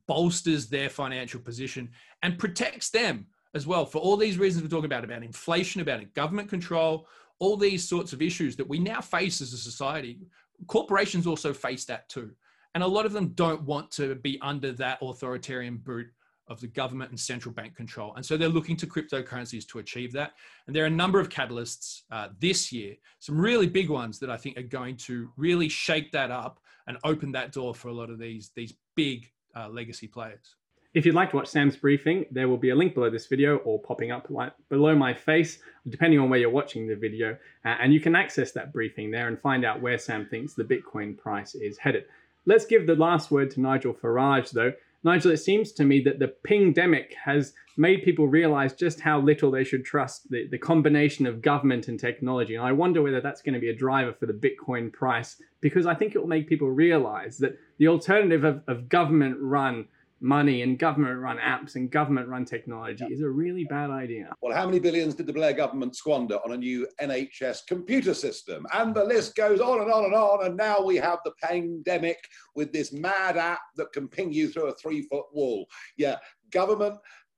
bolsters 0.07 0.69
their 0.69 0.89
financial 0.89 1.41
position 1.41 1.91
and 2.23 2.39
protects 2.39 2.91
them 2.91 3.27
as 3.55 3.67
well 3.67 3.85
for 3.85 3.99
all 3.99 4.17
these 4.17 4.39
reasons 4.39 4.63
we're 4.63 4.71
talking 4.71 4.85
about 4.85 5.05
about 5.05 5.23
inflation, 5.23 5.81
about 5.81 6.15
government 6.15 6.49
control, 6.49 7.07
all 7.39 7.57
these 7.57 7.89
sorts 7.89 8.13
of 8.13 8.23
issues 8.23 8.57
that 8.57 8.69
we 8.69 8.79
now 8.79 9.01
face 9.01 9.41
as 9.41 9.53
a 9.53 9.59
society. 9.59 10.19
Corporations 10.67 11.27
also 11.27 11.53
face 11.53 11.85
that 11.87 12.09
too. 12.09 12.31
And 12.75 12.85
a 12.85 12.87
lot 12.87 13.07
of 13.07 13.13
them 13.13 13.29
don't 13.31 13.63
want 13.63 13.91
to 13.93 14.15
be 14.15 14.39
under 14.43 14.73
that 14.73 14.99
authoritarian 15.03 15.79
boot 15.79 16.07
of 16.51 16.61
the 16.61 16.67
government 16.67 17.11
and 17.11 17.19
central 17.19 17.55
bank 17.55 17.77
control. 17.77 18.13
And 18.17 18.27
so 18.27 18.37
they're 18.37 18.49
looking 18.49 18.77
to 18.79 18.87
cryptocurrencies 18.87 19.67
to 19.69 19.79
achieve 19.79 20.13
that. 20.13 20.33
And 20.67 20.75
there 20.75 20.83
are 20.83 20.89
a 20.89 20.91
number 20.91 21.21
of 21.21 21.29
catalysts 21.29 22.03
uh, 22.11 22.29
this 22.41 22.73
year, 22.73 22.97
some 23.21 23.41
really 23.41 23.69
big 23.69 23.89
ones 23.89 24.19
that 24.19 24.31
I 24.31 24.37
think 24.37 24.59
are 24.59 24.63
going 24.63 24.97
to 24.99 25.31
really 25.37 25.69
shake 25.69 26.11
that 26.13 26.31
up 26.33 26.61
and 26.89 26.99
open 27.05 27.31
that 27.33 27.53
door 27.53 27.75
for 27.75 27.89
a 27.89 27.93
lot 27.93 28.11
of 28.11 28.19
these, 28.19 28.51
these 28.57 28.75
big 28.97 29.31
uh, 29.57 29.69
legacy 29.69 30.09
players. 30.09 30.57
If 30.93 31.07
you'd 31.07 31.15
like 31.15 31.31
to 31.31 31.37
watch 31.37 31.47
Sam's 31.47 31.77
briefing, 31.77 32.27
there 32.33 32.49
will 32.49 32.57
be 32.57 32.71
a 32.71 32.75
link 32.75 32.95
below 32.95 33.11
this 33.11 33.29
video 33.29 33.59
or 33.59 33.79
popping 33.79 34.11
up 34.11 34.29
below 34.69 34.97
my 34.97 35.15
face, 35.15 35.59
depending 35.89 36.19
on 36.19 36.29
where 36.29 36.41
you're 36.41 36.51
watching 36.51 36.89
the 36.89 36.97
video. 36.97 37.37
Uh, 37.65 37.77
and 37.81 37.95
you 37.95 38.01
can 38.01 38.17
access 38.17 38.51
that 38.53 38.73
briefing 38.73 39.13
there 39.13 39.29
and 39.29 39.41
find 39.41 39.65
out 39.65 39.81
where 39.81 39.99
Sam 39.99 40.27
thinks 40.27 40.55
the 40.55 40.65
Bitcoin 40.65 41.17
price 41.17 41.55
is 41.55 41.79
headed. 41.79 42.07
Let's 42.47 42.67
give 42.67 42.87
the 42.87 42.95
last 42.95 43.31
word 43.31 43.51
to 43.53 43.61
Nigel 43.61 43.95
Farage, 43.95 44.51
though. 44.51 44.73
Nigel, 45.03 45.31
it 45.31 45.39
seems 45.39 45.73
to 45.73 45.85
me 45.85 46.01
that 46.03 46.19
the 46.19 46.29
pingdemic 46.29 47.15
has 47.25 47.55
made 47.77 48.03
people 48.03 48.29
realize 48.29 48.75
just 48.75 49.01
how 49.01 49.19
little 49.19 49.51
they 49.51 49.65
should 49.65 49.85
trust 49.85 50.29
the, 50.31 50.47
the 50.51 50.59
combination 50.59 51.27
of 51.27 51.41
government 51.41 51.89
and 51.89 51.99
technology. 51.99 52.55
And 52.55 52.65
I 52.65 52.73
wonder 52.73 53.01
whether 53.01 53.21
that's 53.21 53.41
going 53.41 53.55
to 53.55 53.61
be 53.61 53.71
a 53.71 53.75
driver 53.75 54.13
for 54.13 54.27
the 54.27 54.35
Bitcoin 54.35 54.93
price, 54.93 55.41
because 55.63 55.87
I 55.87 55.95
think 55.95 56.15
it 56.15 56.19
will 56.19 56.29
make 56.29 56.49
people 56.49 56.71
realize 56.71 57.39
that 57.39 57.59
the 57.79 57.89
alternative 57.89 58.45
of, 58.45 58.63
of 58.69 58.91
government 58.91 59.39
run 59.41 59.87
money 60.21 60.63
and 60.63 60.79
government 60.79 61.19
run 61.19 61.39
apps 61.39 61.77
and 61.77 61.91
government 61.91 62.29
run 62.29 62.45
technology 62.45 63.05
is 63.05 63.23
a 63.23 63.29
really 63.29 63.65
bad 63.65 63.91
idea. 63.91 64.31
Well, 64.43 64.55
how 64.55 64.67
many 64.67 64.79
billions 64.79 65.15
did 65.15 65.27
the 65.27 65.33
Blair 65.33 65.55
government 65.55 65.97
squander 65.97 66.37
on 66.45 66.53
a 66.53 66.57
new 66.57 66.87
NHS 67.01 67.67
computer 67.67 68.13
system? 68.13 68.67
And 68.75 68.95
the 68.95 69.05
list 69.05 69.35
goes 69.35 69.61
on 69.61 69.81
and 69.81 69.91
on 69.91 70.05
and 70.05 70.15
on. 70.15 70.47
And 70.47 70.57
now 70.57 70.83
we 70.83 70.97
have 70.97 71.21
the 71.25 71.33
pandemic 71.43 72.19
with 72.55 72.73
this 72.73 72.93
mad 72.93 73.37
app 73.37 73.61
that 73.77 73.93
can 73.93 74.09
ping 74.09 74.33
you 74.33 74.51
through 74.51 74.67
a 74.67 74.75
three 74.75 75.03
foot 75.03 75.27
wall. 75.33 75.67
Yeah, 75.97 76.17
government, 76.51 76.97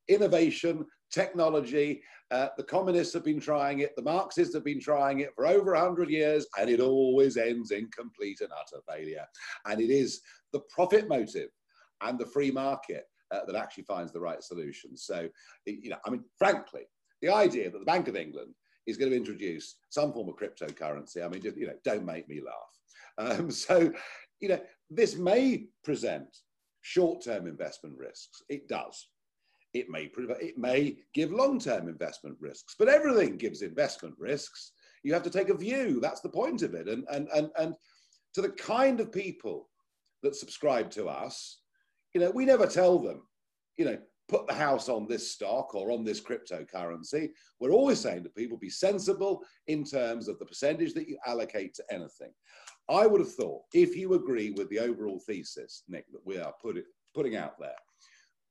innovation, 0.09 0.85
technology. 1.13 2.03
Uh, 2.33 2.49
the 2.57 2.65
communists 2.65 3.13
have 3.13 3.25
been 3.25 3.41
trying 3.41 3.81
it, 3.81 3.95
the 3.95 4.03
Marxists 4.03 4.55
have 4.55 4.65
been 4.65 4.81
trying 4.81 5.21
it 5.21 5.29
for 5.35 5.47
over 5.47 5.75
100 5.75 6.09
years, 6.09 6.47
and 6.59 6.71
it 6.71 6.81
always 6.81 7.37
ends 7.37 7.71
in 7.71 7.89
complete 7.91 8.41
and 8.41 8.49
utter 8.51 8.83
failure. 8.89 9.27
And 9.67 9.81
it 9.83 9.91
is 9.91 10.23
the 10.53 10.61
profit 10.75 11.09
motive 11.09 11.51
and 12.05 12.19
the 12.19 12.27
free 12.27 12.51
market 12.51 13.05
uh, 13.33 13.41
that 13.47 13.57
actually 13.57 13.85
finds 13.85 14.13
the 14.13 14.21
right 14.21 14.43
solution. 14.43 14.97
So, 14.97 15.29
you 15.67 15.91
know, 15.91 15.97
I 16.05 16.11
mean, 16.11 16.25
frankly, 16.39 16.83
the 17.21 17.31
idea 17.31 17.71
that 17.71 17.79
the 17.79 17.85
Bank 17.85 18.09
of 18.09 18.17
England 18.17 18.55
is 18.87 18.97
going 18.97 19.11
to 19.11 19.17
introduce 19.17 19.77
some 19.91 20.13
form 20.13 20.29
of 20.29 20.37
cryptocurrency, 20.37 21.25
I 21.25 21.29
mean, 21.29 21.43
just, 21.43 21.57
you 21.57 21.67
know, 21.67 21.77
don't 21.85 22.05
make 22.05 22.29
me 22.29 22.41
laugh. 22.41 23.39
Um, 23.39 23.51
so, 23.67 23.93
you 24.41 24.49
know, 24.49 24.61
this 24.91 25.17
may 25.17 25.67
present 25.85 26.27
short-term 26.83 27.47
investment 27.47 27.97
risks. 27.97 28.43
It 28.49 28.69
does. 28.69 29.09
It 29.73 29.89
may, 29.89 30.11
it 30.41 30.59
may 30.59 30.99
give 31.15 31.33
long-term 31.33 31.89
investment 31.89 32.37
risks, 32.41 32.75
but 32.79 32.89
everything 32.89 33.39
gives 33.39 33.63
investment 33.63 34.15
risks. 34.19 34.73
You 35.03 35.15
have 35.15 35.23
to 35.23 35.31
take 35.31 35.49
a 35.49 35.57
view. 35.57 35.99
That's 36.01 36.21
the 36.21 36.29
point 36.29 36.63
of 36.63 36.75
it. 36.75 36.89
And, 36.89 37.07
and, 37.11 37.29
and, 37.35 37.51
and 37.59 37.75
to 38.35 38.43
the 38.43 38.51
kind 38.51 39.01
of 39.01 39.13
people 39.13 39.71
that 40.23 40.37
subscribe 40.37 40.91
to 40.91 41.09
us, 41.09 41.62
you 42.15 42.21
know, 42.21 42.31
we 42.31 42.45
never 42.45 42.67
tell 42.67 42.99
them, 42.99 43.23
you 43.77 43.85
know, 43.85 43.99
put 44.29 44.47
the 44.47 44.55
house 44.55 44.89
on 44.89 45.07
this 45.07 45.31
stock 45.31 45.75
or 45.75 45.91
on 45.91 46.05
this 46.05 46.21
cryptocurrency. 46.21 47.31
We're 47.61 47.73
always 47.73 48.01
saying 48.01 48.23
to 48.25 48.31
people, 48.31 48.57
be 48.57 48.71
sensible 48.71 49.43
in 49.67 49.85
terms 49.85 50.29
of 50.29 50.39
the 50.39 50.47
percentage 50.47 50.95
that 50.95 51.09
you 51.09 51.19
allocate 51.27 51.75
to 51.75 51.85
anything. 51.91 52.33
I 52.89 53.07
would 53.07 53.21
have 53.21 53.35
thought, 53.35 53.63
if 53.73 53.97
you 53.97 54.15
agree 54.15 54.51
with 54.51 54.69
the 54.71 54.79
overall 54.79 55.21
thesis, 55.27 55.85
Nick, 55.89 56.07
that 56.13 56.25
we 56.25 56.39
are 56.39 56.53
put 56.63 56.83
putting 57.15 57.37
out 57.37 57.59
there, 57.59 57.77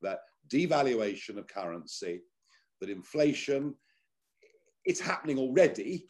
that 0.02 0.20
devaluation 0.48 1.36
of 1.36 1.48
currency, 1.48 2.20
that 2.80 2.90
inflation, 2.90 3.74
it's 4.84 5.00
happening 5.00 5.38
already, 5.38 6.06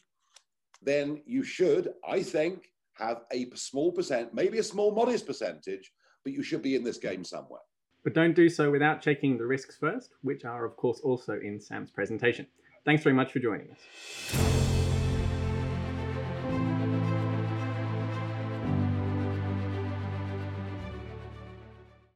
then 0.82 1.22
you 1.24 1.42
should, 1.44 1.92
I 2.06 2.22
think, 2.22 2.66
have 2.94 3.22
a 3.32 3.48
small 3.54 3.90
percent, 3.92 4.34
maybe 4.34 4.58
a 4.58 4.62
small 4.62 4.94
modest 4.94 5.26
percentage 5.26 5.90
but 6.24 6.32
you 6.32 6.42
should 6.42 6.62
be 6.62 6.74
in 6.74 6.85
this 6.85 6.98
game 6.98 7.24
somewhere. 7.24 7.61
But 8.04 8.14
don't 8.14 8.35
do 8.35 8.48
so 8.48 8.70
without 8.70 9.00
checking 9.00 9.38
the 9.38 9.46
risks 9.46 9.76
first, 9.76 10.14
which 10.22 10.44
are, 10.44 10.64
of 10.64 10.76
course, 10.76 11.00
also 11.00 11.38
in 11.40 11.61
Sam's 11.61 11.90
presentation. 11.90 12.46
Thanks 12.85 13.02
very 13.02 13.14
much 13.14 13.32
for 13.32 13.38
joining 13.38 13.70
us. 13.70 14.71